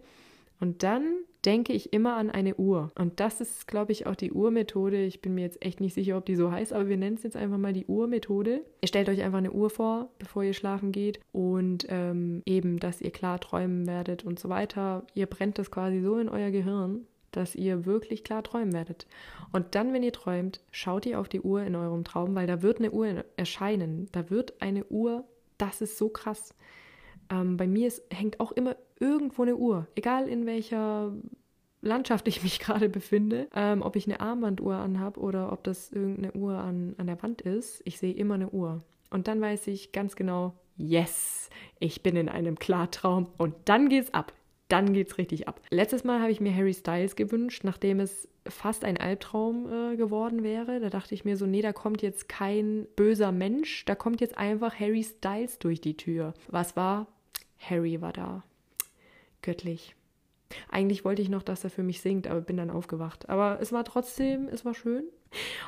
Und 0.59 0.83
dann 0.83 1.03
denke 1.45 1.71
ich 1.71 1.93
immer 1.93 2.15
an 2.15 2.29
eine 2.29 2.55
Uhr. 2.55 2.91
Und 2.95 3.19
das 3.19 3.39
ist, 3.41 3.67
glaube 3.67 3.91
ich, 3.91 4.05
auch 4.05 4.15
die 4.15 4.31
Uhrmethode. 4.31 5.03
Ich 5.03 5.21
bin 5.21 5.35
mir 5.35 5.41
jetzt 5.41 5.63
echt 5.63 5.79
nicht 5.79 5.93
sicher, 5.93 6.17
ob 6.17 6.25
die 6.25 6.35
so 6.35 6.51
heißt, 6.51 6.73
aber 6.73 6.89
wir 6.89 6.97
nennen 6.97 7.15
es 7.15 7.23
jetzt 7.23 7.37
einfach 7.37 7.57
mal 7.57 7.73
die 7.73 7.85
Uhrmethode. 7.85 8.65
Ihr 8.81 8.87
stellt 8.87 9.07
euch 9.07 9.21
einfach 9.21 9.37
eine 9.37 9.51
Uhr 9.51 9.69
vor, 9.69 10.09
bevor 10.19 10.43
ihr 10.43 10.53
schlafen 10.53 10.91
geht 10.91 11.19
und 11.31 11.85
ähm, 11.89 12.41
eben, 12.45 12.79
dass 12.79 13.01
ihr 13.01 13.11
klar 13.11 13.39
träumen 13.39 13.87
werdet 13.87 14.25
und 14.25 14.39
so 14.39 14.49
weiter. 14.49 15.05
Ihr 15.13 15.27
brennt 15.27 15.57
das 15.59 15.71
quasi 15.71 16.01
so 16.01 16.17
in 16.17 16.27
euer 16.27 16.51
Gehirn, 16.51 17.05
dass 17.31 17.55
ihr 17.55 17.85
wirklich 17.85 18.23
klar 18.23 18.43
träumen 18.43 18.73
werdet. 18.73 19.07
Und 19.51 19.75
dann, 19.75 19.93
wenn 19.93 20.03
ihr 20.03 20.13
träumt, 20.13 20.61
schaut 20.71 21.05
ihr 21.05 21.19
auf 21.19 21.29
die 21.29 21.41
Uhr 21.41 21.63
in 21.63 21.75
eurem 21.75 22.03
Traum, 22.03 22.35
weil 22.35 22.47
da 22.47 22.61
wird 22.61 22.79
eine 22.79 22.91
Uhr 22.91 23.23
erscheinen. 23.37 24.09
Da 24.11 24.29
wird 24.29 24.61
eine 24.61 24.85
Uhr, 24.85 25.23
das 25.57 25.81
ist 25.81 25.97
so 25.97 26.09
krass. 26.09 26.53
Ähm, 27.29 27.57
bei 27.57 27.67
mir 27.67 27.87
ist, 27.87 28.03
hängt 28.11 28.39
auch 28.39 28.51
immer 28.51 28.75
irgendwo 28.99 29.43
eine 29.43 29.55
Uhr, 29.55 29.87
egal 29.95 30.27
in 30.27 30.45
welcher 30.45 31.13
Landschaft 31.81 32.27
ich 32.27 32.43
mich 32.43 32.59
gerade 32.59 32.89
befinde, 32.89 33.47
ähm, 33.55 33.81
ob 33.81 33.95
ich 33.95 34.07
eine 34.07 34.19
Armbanduhr 34.19 34.75
anhabe 34.75 35.19
oder 35.19 35.51
ob 35.51 35.63
das 35.63 35.91
irgendeine 35.91 36.33
Uhr 36.33 36.57
an, 36.57 36.95
an 36.97 37.07
der 37.07 37.21
Wand 37.21 37.41
ist, 37.41 37.81
ich 37.85 37.99
sehe 37.99 38.13
immer 38.13 38.35
eine 38.35 38.49
Uhr. 38.49 38.83
Und 39.09 39.27
dann 39.27 39.39
weiß 39.39 39.67
ich 39.67 39.91
ganz 39.91 40.15
genau, 40.15 40.53
yes, 40.75 41.49
ich 41.79 42.03
bin 42.03 42.15
in 42.15 42.29
einem 42.29 42.59
Klartraum 42.59 43.27
und 43.37 43.55
dann 43.65 43.89
geht's 43.89 44.13
ab. 44.13 44.33
dann 44.69 44.91
geht's 44.91 45.17
richtig 45.17 45.47
ab. 45.47 45.61
Letztes 45.69 46.03
Mal 46.03 46.19
habe 46.19 46.31
ich 46.31 46.41
mir 46.41 46.53
Harry 46.53 46.73
Styles 46.73 47.15
gewünscht, 47.15 47.63
nachdem 47.63 48.01
es 48.01 48.27
fast 48.45 48.83
ein 48.83 48.97
Albtraum 48.97 49.93
äh, 49.93 49.95
geworden 49.95 50.43
wäre. 50.43 50.81
Da 50.81 50.89
dachte 50.89 51.13
ich 51.15 51.23
mir 51.23 51.37
so, 51.37 51.45
nee, 51.45 51.61
da 51.61 51.71
kommt 51.71 52.01
jetzt 52.01 52.27
kein 52.27 52.85
böser 52.97 53.31
Mensch, 53.31 53.85
da 53.85 53.95
kommt 53.95 54.19
jetzt 54.19 54.37
einfach 54.37 54.77
Harry 54.77 55.03
Styles 55.03 55.59
durch 55.59 55.79
die 55.79 55.95
Tür. 55.95 56.33
Was 56.49 56.75
war? 56.75 57.07
Harry 57.59 58.01
war 58.01 58.11
da. 58.11 58.43
Göttlich. 59.47 59.95
Eigentlich 60.67 61.05
wollte 61.05 61.21
ich 61.21 61.29
noch, 61.29 61.41
dass 61.41 61.63
er 61.63 61.69
für 61.69 61.81
mich 61.81 62.01
singt, 62.01 62.27
aber 62.27 62.41
bin 62.41 62.57
dann 62.57 62.69
aufgewacht. 62.69 63.29
Aber 63.29 63.59
es 63.61 63.71
war 63.71 63.85
trotzdem, 63.85 64.49
es 64.49 64.65
war 64.65 64.73
schön. 64.73 65.05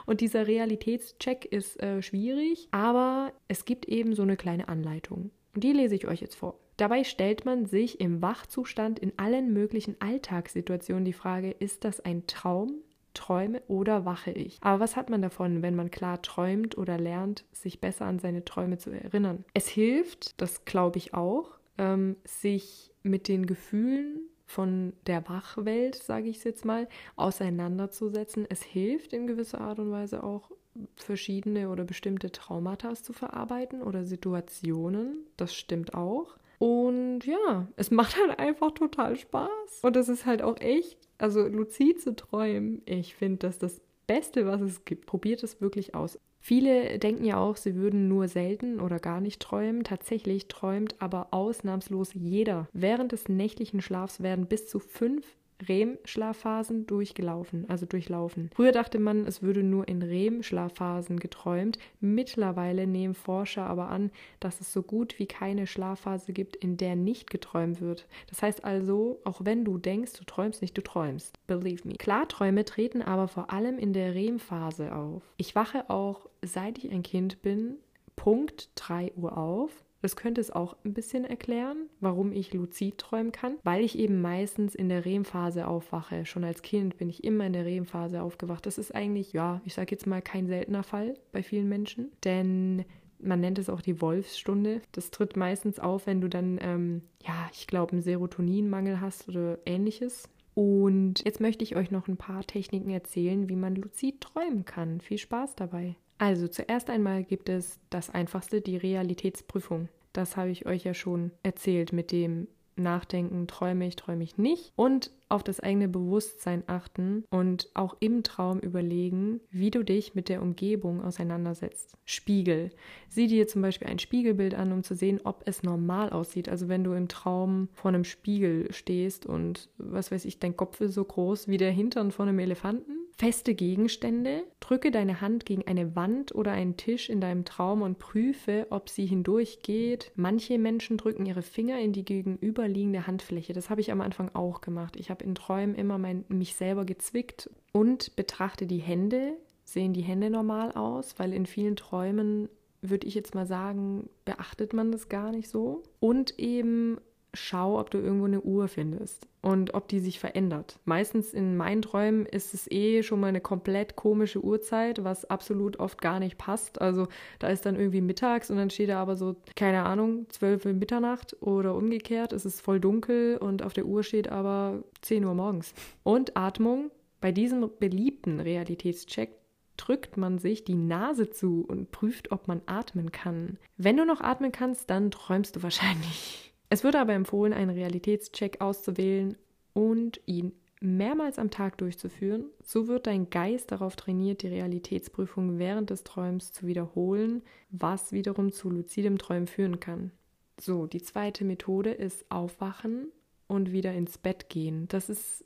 Und 0.06 0.20
dieser 0.20 0.48
Realitätscheck 0.48 1.46
ist 1.46 1.82
äh, 1.82 2.02
schwierig, 2.02 2.68
aber 2.72 3.32
es 3.48 3.64
gibt 3.64 3.86
eben 3.86 4.16
so 4.16 4.24
eine 4.24 4.36
kleine 4.36 4.68
Anleitung. 4.68 5.32
Und 5.56 5.64
die 5.64 5.72
lese 5.72 5.96
ich 5.96 6.10
euch 6.10 6.20
jetzt 6.20 6.36
vor. 6.36 6.60
Dabei 6.76 7.06
stellt 7.06 7.46
man 7.46 7.68
sich 7.68 8.02
im 8.02 8.22
Wachzustand 8.22 9.00
in 9.00 9.14
allen 9.16 9.54
möglichen 9.54 9.96
Alltagssituationen 10.02 11.06
die 11.06 11.14
Frage, 11.14 11.52
ist 11.52 11.86
das 11.86 12.02
ein 12.02 12.28
Traum, 12.28 12.82
träume 13.14 13.62
oder 13.70 14.04
wache 14.04 14.32
ich? 14.32 14.58
Aber 14.60 14.82
was 14.82 14.98
hat 14.98 15.10
man 15.10 15.22
davon, 15.22 15.62
wenn 15.62 15.78
man 15.78 15.90
klar 15.90 16.22
träumt 16.22 16.78
oder 16.78 16.98
lernt, 16.98 17.46
sich 17.54 17.80
besser 17.80 18.08
an 18.08 18.20
seine 18.20 18.44
Träume 18.44 18.78
zu 18.78 18.90
erinnern? 18.90 19.46
Es 19.54 19.70
hilft, 19.70 20.42
das 20.42 20.66
glaube 20.66 20.98
ich 20.98 21.14
auch, 21.14 21.52
ähm, 21.78 22.18
sich 22.26 22.89
mit 23.04 23.28
den 23.28 23.46
Gefühlen 23.46 24.22
von 24.46 24.94
der 25.08 25.28
Wachwelt, 25.30 25.96
sage 25.96 26.30
ich 26.30 26.38
es 26.38 26.44
jetzt 26.44 26.66
mal, 26.66 26.88
auseinanderzusetzen. 27.16 28.48
Es 28.50 28.64
hilft 28.64 29.14
in 29.14 29.28
gewisser 29.28 29.62
Art 29.62 29.80
und 29.80 29.92
Weise 29.92 30.24
auch, 30.24 30.52
verschiedene 30.96 31.70
oder 31.70 31.84
bestimmte 31.84 32.32
Traumata 32.32 32.94
zu 32.96 33.12
verarbeiten 33.12 33.82
oder 33.82 34.06
Situationen. 34.06 35.26
Das 35.38 35.54
stimmt 35.54 35.94
auch. 35.94 36.38
Und 36.58 37.22
ja, 37.26 37.68
es 37.76 37.90
macht 37.92 38.18
halt 38.18 38.38
einfach 38.40 38.72
total 38.72 39.16
Spaß. 39.16 39.80
Und 39.82 39.96
es 39.96 40.10
ist 40.10 40.26
halt 40.26 40.42
auch 40.42 40.60
echt, 40.60 40.98
also 41.18 41.48
luzid 41.48 42.02
zu 42.02 42.16
träumen, 42.16 42.82
ich 42.86 43.16
finde 43.16 43.48
das 43.48 43.60
das 43.60 43.82
Beste, 44.08 44.46
was 44.46 44.62
es 44.62 44.86
gibt. 44.86 45.06
Probiert 45.06 45.44
es 45.44 45.62
wirklich 45.62 45.96
aus. 45.96 46.20
Viele 46.40 47.00
denken 47.00 47.26
ja 47.26 47.38
auch, 47.38 47.58
sie 47.58 47.76
würden 47.76 48.08
nur 48.08 48.28
selten 48.28 48.80
oder 48.80 49.00
gar 49.00 49.22
nicht 49.22 49.42
träumen. 49.42 49.84
Tatsächlich 49.84 50.48
träumt 50.48 50.96
aber 51.00 51.28
ausnahmslos 51.32 52.14
jeder. 52.14 52.68
Während 52.74 53.12
des 53.12 53.28
nächtlichen 53.28 53.82
Schlafs 53.82 54.22
werden 54.22 54.48
bis 54.48 54.68
zu 54.68 54.80
fünf 54.80 55.26
REM-Schlafphasen 55.68 56.88
durchgelaufen, 56.88 57.70
also 57.70 57.86
durchlaufen. 57.86 58.50
Früher 58.56 58.72
dachte 58.72 59.00
man, 59.00 59.26
es 59.26 59.42
würde 59.42 59.64
nur 59.64 59.88
in 59.88 60.02
REM-Schlafphasen 60.02 61.20
geträumt. 61.20 61.78
Mittlerweile 62.00 62.88
nehmen 62.88 63.14
Forscher 63.14 63.66
aber 63.66 63.90
an, 63.90 64.12
dass 64.40 64.62
es 64.62 64.72
so 64.72 64.82
gut 64.82 65.20
wie 65.20 65.26
keine 65.26 65.68
Schlafphase 65.68 66.34
gibt, 66.34 66.56
in 66.56 66.78
der 66.78 66.96
nicht 66.96 67.30
geträumt 67.30 67.82
wird. 67.82 68.08
Das 68.28 68.42
heißt 68.42 68.64
also, 68.64 69.20
auch 69.24 69.42
wenn 69.44 69.66
du 69.66 69.78
denkst, 69.78 70.14
du 70.14 70.24
träumst 70.24 70.62
nicht, 70.62 70.78
du 70.78 70.82
träumst. 70.82 71.38
Believe 71.48 71.88
me. 71.88 71.96
Klarträume 71.96 72.66
treten 72.66 73.02
aber 73.02 73.28
vor 73.28 73.52
allem 73.52 73.78
in 73.78 73.94
der 73.94 74.16
REM-Phase 74.16 74.96
auf. 74.96 75.24
Ich 75.38 75.56
wache 75.56 75.90
auch, 75.90 76.30
seit 76.42 76.78
ich 76.78 76.92
ein 76.92 77.04
Kind 77.04 77.42
bin, 77.42 77.76
Punkt 78.16 78.70
3 78.76 79.14
Uhr 79.16 79.38
auf 79.38 79.72
das 80.02 80.16
könnte 80.16 80.42
es 80.42 80.52
auch 80.52 80.76
ein 80.86 80.94
bisschen 80.94 81.26
erklären, 81.26 81.90
warum 82.00 82.32
ich 82.32 82.54
luzid 82.54 82.98
träumen 82.98 83.32
kann, 83.32 83.58
weil 83.64 83.84
ich 83.84 83.98
eben 83.98 84.22
meistens 84.22 84.76
in 84.76 84.90
der 84.90 85.06
REM-Phase 85.06 85.68
aufwache. 85.68 86.26
Schon 86.26 86.44
als 86.44 86.62
Kind 86.62 86.98
bin 86.98 87.10
ich 87.10 87.24
immer 87.24 87.46
in 87.46 87.54
der 87.54 87.66
REM-Phase 87.66 88.22
aufgewacht. 88.22 88.66
Das 88.66 88.78
ist 88.78 88.94
eigentlich, 88.94 89.34
ja, 89.34 89.62
ich 89.66 89.74
sage 89.74 89.92
jetzt 89.92 90.08
mal 90.08 90.22
kein 90.22 90.48
seltener 90.48 90.84
Fall 90.84 91.16
bei 91.32 91.44
vielen 91.44 91.70
Menschen, 91.70 92.12
denn 92.24 92.86
man 93.22 93.42
nennt 93.42 93.60
es 93.60 93.70
auch 93.70 93.82
die 93.82 94.02
Wolfsstunde. 94.02 94.82
Das 94.94 95.12
tritt 95.12 95.36
meistens 95.36 95.80
auf, 95.80 96.08
wenn 96.08 96.22
du 96.22 96.30
dann, 96.30 96.58
ähm, 96.62 97.02
ja, 97.22 97.50
ich 97.54 97.68
glaube, 97.68 97.94
einen 97.94 98.02
Serotoninmangel 98.02 99.02
hast 99.02 99.28
oder 99.28 99.60
ähnliches. 99.66 100.30
Und 100.54 101.24
jetzt 101.26 101.40
möchte 101.40 101.64
ich 101.64 101.76
euch 101.76 101.92
noch 101.92 102.08
ein 102.08 102.18
paar 102.18 102.44
Techniken 102.44 102.90
erzählen, 102.90 103.50
wie 103.50 103.56
man 103.56 103.76
luzid 103.76 104.22
träumen 104.22 104.66
kann. 104.66 105.02
Viel 105.02 105.18
Spaß 105.18 105.56
dabei. 105.56 105.96
Also 106.20 106.50
zuerst 106.50 106.90
einmal 106.90 107.24
gibt 107.24 107.50
es 107.50 107.80
das 107.90 108.10
einfachste, 108.10 108.62
die 108.62 108.78
Realitätsprüfung. 108.78 109.88
Das 110.14 110.36
habe 110.36 110.50
ich 110.50 110.66
euch 110.66 110.84
ja 110.84 110.94
schon 110.94 111.32
erzählt 111.44 111.94
mit 111.94 112.12
dem 112.12 112.48
Nachdenken, 112.76 113.48
träume 113.48 113.88
ich, 113.88 113.96
träume 113.96 114.24
ich 114.24 114.38
nicht 114.38 114.72
und 114.76 115.12
auf 115.28 115.44
das 115.44 115.60
eigene 115.60 115.88
Bewusstsein 115.88 116.64
achten 116.68 117.24
und 117.30 117.70
auch 117.74 117.96
im 118.00 118.24
Traum 118.24 118.60
überlegen, 118.60 119.42
wie 119.52 119.72
du 119.72 119.84
dich 119.84 120.16
mit 120.16 120.28
der 120.28 120.42
Umgebung 120.42 121.02
auseinandersetzt. 121.02 121.98
Spiegel. 122.06 122.72
Sieh 123.08 123.28
dir 123.28 123.48
zum 123.48 123.62
Beispiel 123.62 123.88
ein 123.88 124.00
Spiegelbild 124.00 124.56
an, 124.56 124.72
um 124.72 124.84
zu 124.84 124.96
sehen, 124.96 125.22
ob 125.24 125.44
es 125.46 125.64
normal 125.64 126.10
aussieht. 126.10 126.50
Also 126.50 126.68
wenn 126.68 126.84
du 126.84 126.94
im 126.94 127.08
Traum 127.08 127.70
vor 127.74 127.90
einem 127.90 128.06
Spiegel 128.06 128.74
stehst 128.74 129.26
und 129.26 129.70
was 129.78 130.12
weiß 130.12 130.26
ich, 130.26 130.40
dein 130.40 130.58
Kopf 130.58 130.82
ist 130.82 130.96
so 130.96 131.04
groß 131.04 131.48
wie 131.48 131.58
der 131.58 131.72
Hintern 131.72 132.12
von 132.12 132.28
einem 132.28 132.40
Elefanten, 132.40 132.99
feste 133.20 133.54
Gegenstände, 133.54 134.44
drücke 134.62 134.92
deine 134.92 135.20
Hand 135.20 135.46
gegen 135.46 135.68
eine 135.68 135.94
Wand 135.94 136.34
oder 136.34 136.54
einen 136.54 136.78
Tisch 136.78 137.10
in 137.10 137.20
deinem 137.20 137.44
Traum 137.44 137.82
und 137.82 138.00
prüfe, 138.00 138.66
ob 138.70 138.88
sie 138.88 139.06
hindurchgeht. 139.06 140.14
Manche 140.16 140.58
Menschen 140.58 140.96
drücken 140.96 141.26
ihre 141.26 141.42
Finger 141.42 141.82
in 141.82 141.92
die 141.92 142.06
gegenüberliegende 142.06 143.08
Handfläche. 143.08 143.52
Das 143.52 143.70
habe 143.70 143.82
ich 143.82 143.92
am 143.92 144.00
Anfang 144.00 144.34
auch 144.34 144.62
gemacht. 144.62 144.96
Ich 144.96 145.10
habe 145.10 145.26
in 145.26 145.36
Träumen 145.36 145.76
immer 145.76 145.98
mein, 145.98 146.24
mich 146.30 146.56
selber 146.56 146.86
gezwickt 146.86 147.50
und 147.74 148.16
betrachte 148.16 148.68
die 148.68 148.78
Hände. 148.78 149.34
Sehen 149.66 149.92
die 149.92 150.02
Hände 150.02 150.30
normal 150.30 150.72
aus? 150.72 151.20
Weil 151.20 151.34
in 151.34 151.46
vielen 151.46 151.76
Träumen 151.76 152.48
würde 152.82 153.06
ich 153.06 153.16
jetzt 153.16 153.36
mal 153.36 153.46
sagen, 153.46 154.10
beachtet 154.24 154.72
man 154.72 154.94
das 154.94 155.10
gar 155.10 155.32
nicht 155.32 155.50
so. 155.50 155.84
Und 156.00 156.40
eben 156.40 157.02
schau, 157.34 157.80
ob 157.80 157.92
du 157.92 158.00
irgendwo 158.00 158.26
eine 158.26 158.42
Uhr 158.42 158.68
findest 158.68 159.28
und 159.42 159.74
ob 159.74 159.88
die 159.88 160.00
sich 160.00 160.20
verändert. 160.20 160.80
Meistens 160.86 161.34
in 161.34 161.56
meinen 161.58 161.82
Träumen 161.82 162.26
ist 162.26 162.54
es 162.54 162.70
eh 162.72 163.04
schon 163.04 163.20
mal 163.20 163.28
eine 163.28 163.42
komplett 163.42 163.96
komische 163.96 164.44
Uhrzeit, 164.44 165.04
was 165.04 165.26
absolut 165.26 165.80
oft 165.80 166.02
gar 166.02 166.20
nicht 166.20 166.38
passt. 166.38 166.82
Also 166.82 167.08
da 167.40 167.50
ist 167.50 167.66
dann 167.66 167.76
irgendwie 167.76 168.02
mittags 168.02 168.50
und 168.50 168.58
dann 168.58 168.70
steht 168.70 168.90
da 168.90 169.02
aber 169.02 169.16
so, 169.16 169.36
keine 169.56 169.86
Ahnung, 169.86 170.26
12 170.30 170.66
Uhr 170.66 170.74
Mitternacht 170.74 171.38
oder 171.42 171.76
umgekehrt. 171.76 172.34
Es 172.34 172.46
ist 172.46 172.62
voll 172.62 172.80
dunkel 172.80 173.38
und 173.38 173.64
auf 173.64 173.74
der 173.74 173.86
Uhr 173.86 174.04
steht 174.04 174.30
aber 174.30 174.84
10 175.02 175.26
Uhr 175.26 175.34
morgens. 175.34 175.74
Und 176.04 176.36
Atmung. 176.36 176.92
Bei 177.22 177.34
diesem 177.34 177.70
beliebten 177.80 178.40
Realitätscheck 178.40 179.32
drückt 179.76 180.18
man 180.18 180.40
sich 180.40 180.64
die 180.64 180.76
Nase 180.76 181.30
zu 181.30 181.66
und 181.68 181.92
prüft, 181.92 182.32
ob 182.32 182.48
man 182.48 182.62
atmen 182.66 183.12
kann. 183.12 183.58
Wenn 183.78 183.98
du 183.98 184.06
noch 184.06 184.22
atmen 184.22 184.52
kannst, 184.52 184.90
dann 184.90 185.12
träumst 185.12 185.56
du 185.56 185.64
wahrscheinlich. 185.64 186.49
Es 186.70 186.84
wird 186.84 186.96
aber 186.96 187.14
empfohlen, 187.14 187.54
einen 187.54 187.72
Realitätscheck 187.72 188.62
auszuwählen 188.62 189.36
und 189.74 190.22
ihn 190.28 190.54
mehrmals 190.82 191.40
am 191.40 191.50
Tag 191.50 191.78
durchzuführen. 191.78 192.46
So 192.64 192.88
wird 192.88 193.08
dein 193.08 193.30
Geist 193.30 193.72
darauf 193.72 193.96
trainiert, 193.96 194.44
die 194.44 194.48
Realitätsprüfung 194.48 195.58
während 195.58 195.90
des 195.90 196.04
Träums 196.04 196.52
zu 196.52 196.68
wiederholen, 196.68 197.42
was 197.70 198.12
wiederum 198.12 198.52
zu 198.52 198.70
luzidem 198.70 199.18
Träumen 199.18 199.48
führen 199.48 199.80
kann. 199.80 200.12
So, 200.60 200.88
die 200.88 201.02
zweite 201.02 201.44
Methode 201.44 201.92
ist 201.92 202.30
Aufwachen 202.30 203.12
und 203.48 203.72
wieder 203.72 203.94
ins 203.94 204.18
Bett 204.18 204.50
gehen. 204.50 204.88
Das 204.90 205.10
ist 205.10 205.44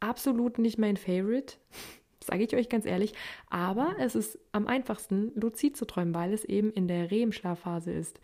absolut 0.00 0.58
nicht 0.58 0.78
mein 0.78 0.96
Favorite, 0.96 1.56
sage 2.22 2.44
ich 2.44 2.54
euch 2.54 2.68
ganz 2.68 2.84
ehrlich, 2.84 3.14
aber 3.48 3.96
es 3.98 4.14
ist 4.14 4.38
am 4.52 4.66
einfachsten, 4.66 5.32
luzid 5.34 5.76
zu 5.76 5.86
träumen, 5.86 6.14
weil 6.14 6.32
es 6.32 6.44
eben 6.44 6.72
in 6.72 6.88
der 6.88 7.10
REM-Schlafphase 7.10 7.92
ist. 7.92 8.20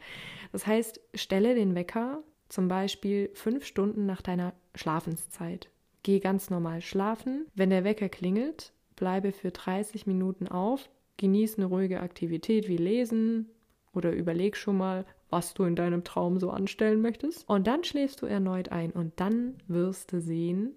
Das 0.53 0.67
heißt, 0.67 1.01
stelle 1.15 1.55
den 1.55 1.75
Wecker 1.75 2.23
zum 2.55 2.69
Beispiel 2.69 3.31
fünf 3.35 3.67
Stunden 3.67 4.07
nach 4.07 4.23
deiner 4.23 4.55
Schlafenszeit. 4.77 5.69
Geh 6.05 6.21
ganz 6.21 6.51
normal 6.51 6.83
schlafen. 6.83 7.47
Wenn 7.55 7.71
der 7.71 7.83
Wecker 7.83 8.09
klingelt, 8.09 8.73
bleibe 8.95 9.33
für 9.33 9.51
30 9.51 10.07
Minuten 10.07 10.47
auf, 10.47 10.89
genieß 11.17 11.59
eine 11.59 11.67
ruhige 11.67 12.01
Aktivität 12.01 12.69
wie 12.69 12.77
Lesen 12.77 13.49
oder 13.93 14.13
überleg 14.13 14.57
schon 14.57 14.77
mal, 14.77 15.05
was 15.31 15.55
du 15.55 15.65
in 15.65 15.75
deinem 15.75 16.05
Traum 16.05 16.39
so 16.39 16.51
anstellen 16.51 17.01
möchtest. 17.01 17.49
Und 17.49 17.67
dann 17.67 17.83
schläfst 17.83 18.23
du 18.23 18.27
erneut 18.27 18.69
ein 18.69 18.93
und 18.93 19.13
dann 19.17 19.57
wirst 19.67 20.13
du 20.13 20.21
sehen, 20.21 20.77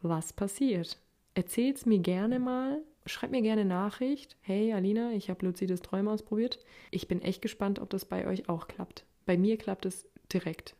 was 0.00 0.32
passiert. 0.32 0.98
Erzähl's 1.34 1.86
mir 1.86 2.00
gerne 2.00 2.40
mal. 2.40 2.82
Schreib 3.06 3.30
mir 3.30 3.42
gerne 3.42 3.64
Nachricht. 3.64 4.36
Hey 4.40 4.72
Alina, 4.72 5.12
ich 5.12 5.30
habe 5.30 5.46
luzides 5.46 5.82
Träumen 5.82 6.08
ausprobiert. 6.08 6.58
Ich 6.90 7.06
bin 7.06 7.22
echt 7.22 7.42
gespannt, 7.42 7.78
ob 7.78 7.90
das 7.90 8.04
bei 8.04 8.26
euch 8.26 8.48
auch 8.48 8.66
klappt. 8.66 9.04
Bei 9.24 9.38
mir 9.38 9.56
klappt 9.56 9.86
es 9.86 10.08
direkt. 10.32 10.74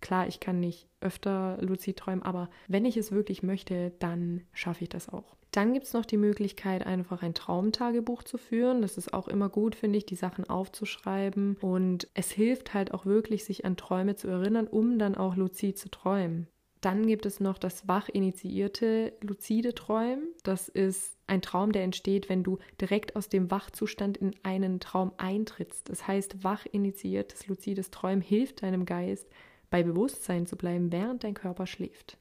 Klar, 0.00 0.28
ich 0.28 0.40
kann 0.40 0.60
nicht 0.60 0.88
öfter 1.00 1.58
luzid 1.60 1.96
träumen, 1.96 2.22
aber 2.22 2.50
wenn 2.68 2.84
ich 2.84 2.96
es 2.96 3.12
wirklich 3.12 3.42
möchte, 3.42 3.92
dann 3.98 4.42
schaffe 4.52 4.84
ich 4.84 4.90
das 4.90 5.08
auch. 5.08 5.36
Dann 5.52 5.72
gibt 5.72 5.86
es 5.86 5.94
noch 5.94 6.04
die 6.04 6.18
Möglichkeit, 6.18 6.86
einfach 6.86 7.22
ein 7.22 7.32
Traumtagebuch 7.32 8.22
zu 8.22 8.36
führen. 8.36 8.82
Das 8.82 8.98
ist 8.98 9.14
auch 9.14 9.26
immer 9.26 9.48
gut, 9.48 9.74
finde 9.74 9.96
ich, 9.96 10.04
die 10.04 10.14
Sachen 10.14 10.48
aufzuschreiben. 10.50 11.56
Und 11.62 12.08
es 12.12 12.30
hilft 12.30 12.74
halt 12.74 12.92
auch 12.92 13.06
wirklich, 13.06 13.44
sich 13.44 13.64
an 13.64 13.78
Träume 13.78 14.16
zu 14.16 14.28
erinnern, 14.28 14.66
um 14.66 14.98
dann 14.98 15.14
auch 15.14 15.34
luzid 15.34 15.78
zu 15.78 15.90
träumen. 15.90 16.46
Dann 16.82 17.06
gibt 17.06 17.24
es 17.24 17.40
noch 17.40 17.56
das 17.58 17.88
wach 17.88 18.08
initiierte 18.08 19.14
luzide 19.22 19.74
Träumen. 19.74 20.28
Das 20.42 20.68
ist 20.68 21.16
ein 21.26 21.42
Traum, 21.42 21.72
der 21.72 21.82
entsteht, 21.82 22.28
wenn 22.28 22.42
du 22.42 22.58
direkt 22.80 23.16
aus 23.16 23.28
dem 23.28 23.50
Wachzustand 23.50 24.18
in 24.18 24.36
einen 24.42 24.78
Traum 24.78 25.12
eintrittst. 25.16 25.88
Das 25.88 26.06
heißt, 26.06 26.44
wach 26.44 26.66
initiiertes 26.70 27.46
luzides 27.48 27.90
Träumen 27.90 28.20
hilft 28.20 28.62
deinem 28.62 28.84
Geist, 28.84 29.26
bei 29.70 29.82
Bewusstsein 29.82 30.46
zu 30.46 30.56
bleiben, 30.56 30.92
während 30.92 31.24
dein 31.24 31.34
Körper 31.34 31.66
schläft. 31.66 32.18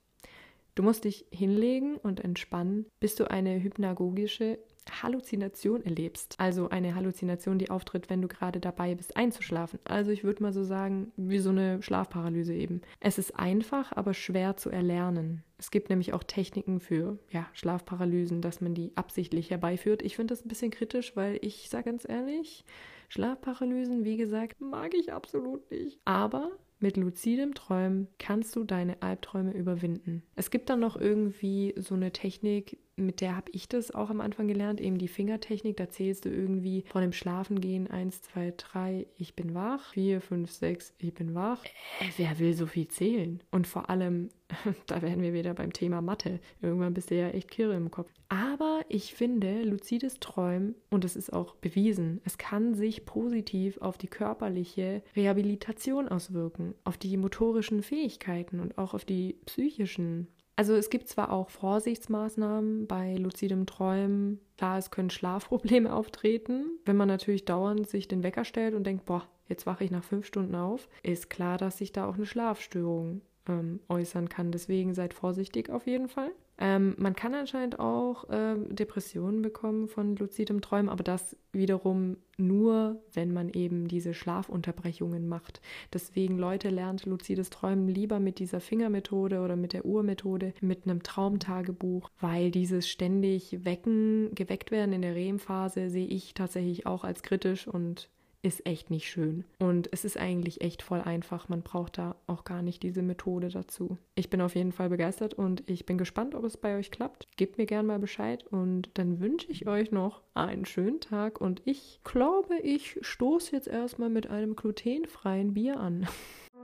Du 0.76 0.84
musst 0.84 1.06
dich 1.06 1.26
hinlegen 1.32 1.96
und 1.96 2.20
entspannen, 2.20 2.86
bis 3.00 3.16
du 3.16 3.32
eine 3.32 3.62
hypnagogische 3.64 4.60
Halluzination 5.02 5.84
erlebst. 5.84 6.36
Also 6.38 6.70
eine 6.70 6.96
Halluzination, 6.96 7.58
die 7.58 7.70
auftritt, 7.70 8.10
wenn 8.10 8.22
du 8.22 8.28
gerade 8.28 8.60
dabei 8.60 8.94
bist, 8.96 9.18
einzuschlafen. 9.18 9.80
Also 9.84 10.12
ich 10.12 10.24
würde 10.24 10.44
mal 10.44 10.54
so 10.54 10.64
sagen, 10.64 11.12
wie 11.16 11.40
so 11.40 11.50
eine 11.50 11.82
Schlafparalyse 11.82 12.54
eben. 12.54 12.82
Es 13.00 13.18
ist 13.18 13.38
einfach, 13.38 13.94
aber 13.94 14.14
schwer 14.14 14.58
zu 14.58 14.70
erlernen. 14.70 15.44
Es 15.58 15.72
gibt 15.72 15.90
nämlich 15.90 16.14
auch 16.14 16.24
Techniken 16.24 16.80
für 16.80 17.18
ja, 17.32 17.48
Schlafparalysen, 17.54 18.42
dass 18.42 18.62
man 18.62 18.74
die 18.74 18.92
absichtlich 18.96 19.50
herbeiführt. 19.50 20.02
Ich 20.02 20.16
finde 20.16 20.34
das 20.34 20.46
ein 20.46 20.50
bisschen 20.50 20.72
kritisch, 20.72 21.16
weil 21.16 21.40
ich 21.42 21.70
sage 21.70 21.86
ganz 21.86 22.08
ehrlich, 22.08 22.66
Schlafparalysen, 23.10 24.04
wie 24.04 24.18
gesagt, 24.18 24.60
mag 24.60 24.94
ich 24.94 25.14
absolut 25.14 25.70
nicht. 25.72 26.00
Aber 26.06 26.52
mit 26.86 26.98
luzidem 26.98 27.56
Träumen 27.56 28.08
kannst 28.20 28.56
du 28.56 28.64
deine 28.64 29.02
Albträume 29.02 29.54
überwinden. 29.54 30.22
Es 30.36 30.52
gibt 30.52 30.70
dann 30.70 30.82
noch 30.82 30.96
irgendwie 30.96 31.74
so 31.78 31.96
eine 31.96 32.12
Technik, 32.12 32.78
mit 32.96 33.22
der 33.22 33.36
habe 33.36 33.50
ich 33.54 33.68
das 33.68 33.90
auch 33.90 34.12
am 34.12 34.22
Anfang 34.22 34.48
gelernt, 34.48 34.80
eben 34.80 35.00
die 35.00 35.08
Fingertechnik. 35.08 35.78
Da 35.78 35.90
zählst 35.90 36.26
du 36.26 36.30
irgendwie 36.30 36.84
von 36.86 37.02
dem 37.02 37.12
Schlafengehen 37.12 37.90
1, 37.90 38.22
2, 38.22 38.54
3, 38.56 39.08
ich 39.18 39.36
bin 39.36 39.56
wach, 39.56 39.94
4, 39.94 40.22
5, 40.22 40.52
6, 40.52 40.94
ich 41.00 41.12
bin 41.16 41.34
wach. 41.34 41.64
Äh, 41.66 42.12
wer 42.18 42.38
will 42.38 42.54
so 42.54 42.68
viel 42.68 42.88
zählen? 42.88 43.42
Und 43.50 43.66
vor 43.66 43.90
allem, 43.90 44.30
da 44.88 45.02
werden 45.02 45.24
wir 45.24 45.34
wieder 45.34 45.54
beim 45.54 45.74
Thema 45.74 46.02
Mathe. 46.02 46.40
Irgendwann 46.62 46.94
bist 46.94 47.12
du 47.12 47.16
ja 47.16 47.30
echt 47.30 47.50
kirre 47.50 47.76
im 47.76 47.92
Kopf. 47.92 48.12
Aber 48.30 48.82
ich 48.90 49.14
finde, 49.14 49.64
luzides 49.64 50.20
Träumen, 50.20 50.76
und 50.90 51.06
es 51.06 51.16
ist 51.16 51.34
auch 51.34 51.56
bewiesen, 51.56 52.22
es 52.26 52.38
kann 52.38 52.76
sich 52.76 53.06
positiv 53.06 53.78
auf 53.80 53.98
die 53.98 54.08
körperliche 54.08 55.02
Rehabilitation 55.16 56.08
auswirken, 56.08 56.76
auf 56.84 56.98
die 56.98 57.18
motorischen 57.18 57.84
Fähigkeiten 57.84 58.60
und 58.60 58.78
auch 58.78 58.94
auf 58.94 59.06
die 59.06 59.38
psychischen 59.46 60.28
also 60.58 60.74
es 60.74 60.90
gibt 60.90 61.10
zwar 61.10 61.34
auch 61.34 61.50
Vorsichtsmaßnahmen 61.50 62.88
bei 62.88 63.16
luzidem 63.16 63.66
Träumen. 63.66 64.40
Klar, 64.58 64.78
es 64.78 64.90
können 64.90 65.10
Schlafprobleme 65.10 65.94
auftreten. 65.94 66.80
Wenn 66.86 66.96
man 66.96 67.10
natürlich 67.10 67.44
dauernd 67.44 67.90
sich 67.90 68.08
den 68.08 68.24
Wecker 68.24 68.46
stellt 68.46 68.74
und 68.74 68.86
denkt, 68.86 69.04
boah, 69.04 69.28
jetzt 69.50 69.66
wache 69.66 69.84
ich 69.84 69.92
nach 69.92 70.06
fünf 70.06 70.26
Stunden 70.26 70.56
auf, 70.56 70.88
ist 71.04 71.30
klar, 71.30 71.58
dass 71.58 71.78
sich 71.80 71.92
da 71.92 72.08
auch 72.08 72.16
eine 72.16 72.26
Schlafstörung 72.26 73.22
ähm, 73.48 73.80
äußern 73.90 74.30
kann. 74.30 74.52
Deswegen 74.52 74.94
seid 74.94 75.14
vorsichtig 75.14 75.70
auf 75.70 75.88
jeden 75.88 76.08
Fall. 76.08 76.32
Ähm, 76.58 76.96
man 76.98 77.16
kann 77.16 77.34
anscheinend 77.34 77.80
auch 77.80 78.26
ähm, 78.32 78.74
Depressionen 78.74 79.42
bekommen 79.42 79.90
von 79.90 80.16
luzidem 80.16 80.62
Träumen, 80.62 80.88
aber 80.88 81.04
das 81.04 81.36
wiederum 81.52 82.16
nur, 82.38 83.02
wenn 83.14 83.34
man 83.34 83.50
eben 83.50 83.90
diese 83.90 84.14
Schlafunterbrechungen 84.14 85.28
macht. 85.28 85.60
Deswegen, 85.92 86.38
Leute, 86.38 86.70
lernt 86.70 87.06
luzides 87.06 87.50
Träumen 87.50 87.90
lieber 87.90 88.20
mit 88.20 88.40
dieser 88.40 88.62
Fingermethode 88.62 89.42
oder 89.42 89.58
mit 89.58 89.74
der 89.74 89.86
Uhrmethode, 89.86 90.54
mit 90.62 90.86
einem 90.86 91.04
Traumtagebuch, 91.04 92.10
weil 92.22 92.52
dieses 92.52 92.88
ständig 92.88 93.66
Wecken, 93.66 94.34
geweckt 94.34 94.72
werden 94.72 94.94
in 94.94 95.02
der 95.02 95.16
REM-Phase 95.16 95.90
sehe 95.90 96.08
ich 96.08 96.34
tatsächlich 96.34 96.86
auch 96.86 97.04
als 97.04 97.22
kritisch 97.22 97.68
und 97.68 98.10
ist 98.46 98.66
echt 98.68 98.92
nicht 98.92 99.10
schön. 99.10 99.44
Und 99.60 99.90
es 99.92 100.06
ist 100.06 100.18
eigentlich 100.18 100.62
echt 100.62 100.84
voll 100.84 101.02
einfach. 101.02 101.50
Man 101.50 101.64
braucht 101.64 101.98
da 101.98 102.16
auch 102.28 102.44
gar 102.44 102.62
nicht 102.62 102.84
diese 102.84 103.02
Methode 103.02 103.50
dazu. 103.50 103.98
Ich 104.14 104.30
bin 104.30 104.40
auf 104.40 104.56
jeden 104.56 104.72
Fall 104.72 104.90
begeistert 104.90 105.34
und 105.34 105.64
ich 105.66 105.88
bin 105.88 105.98
gespannt, 105.98 106.36
ob 106.36 106.44
es 106.44 106.56
bei 106.56 106.78
euch 106.78 106.92
klappt. 106.92 107.28
Gebt 107.38 107.58
mir 107.58 107.66
gerne 107.66 107.88
mal 107.88 108.00
Bescheid 108.00 108.46
und 108.46 108.92
dann 108.94 109.20
wünsche 109.20 109.52
ich 109.52 109.68
euch 109.68 109.92
noch 109.92 110.22
einen 110.36 110.66
schönen 110.66 111.00
Tag 111.00 111.42
und 111.42 111.64
ich 111.66 112.00
glaube, 112.04 112.60
ich 112.62 113.00
stoße 113.02 113.56
jetzt 113.56 113.68
erstmal 113.68 114.10
mit 114.10 114.28
einem 114.28 114.56
glutenfreien 114.56 115.56
Bier 115.56 115.80
an. 115.80 116.08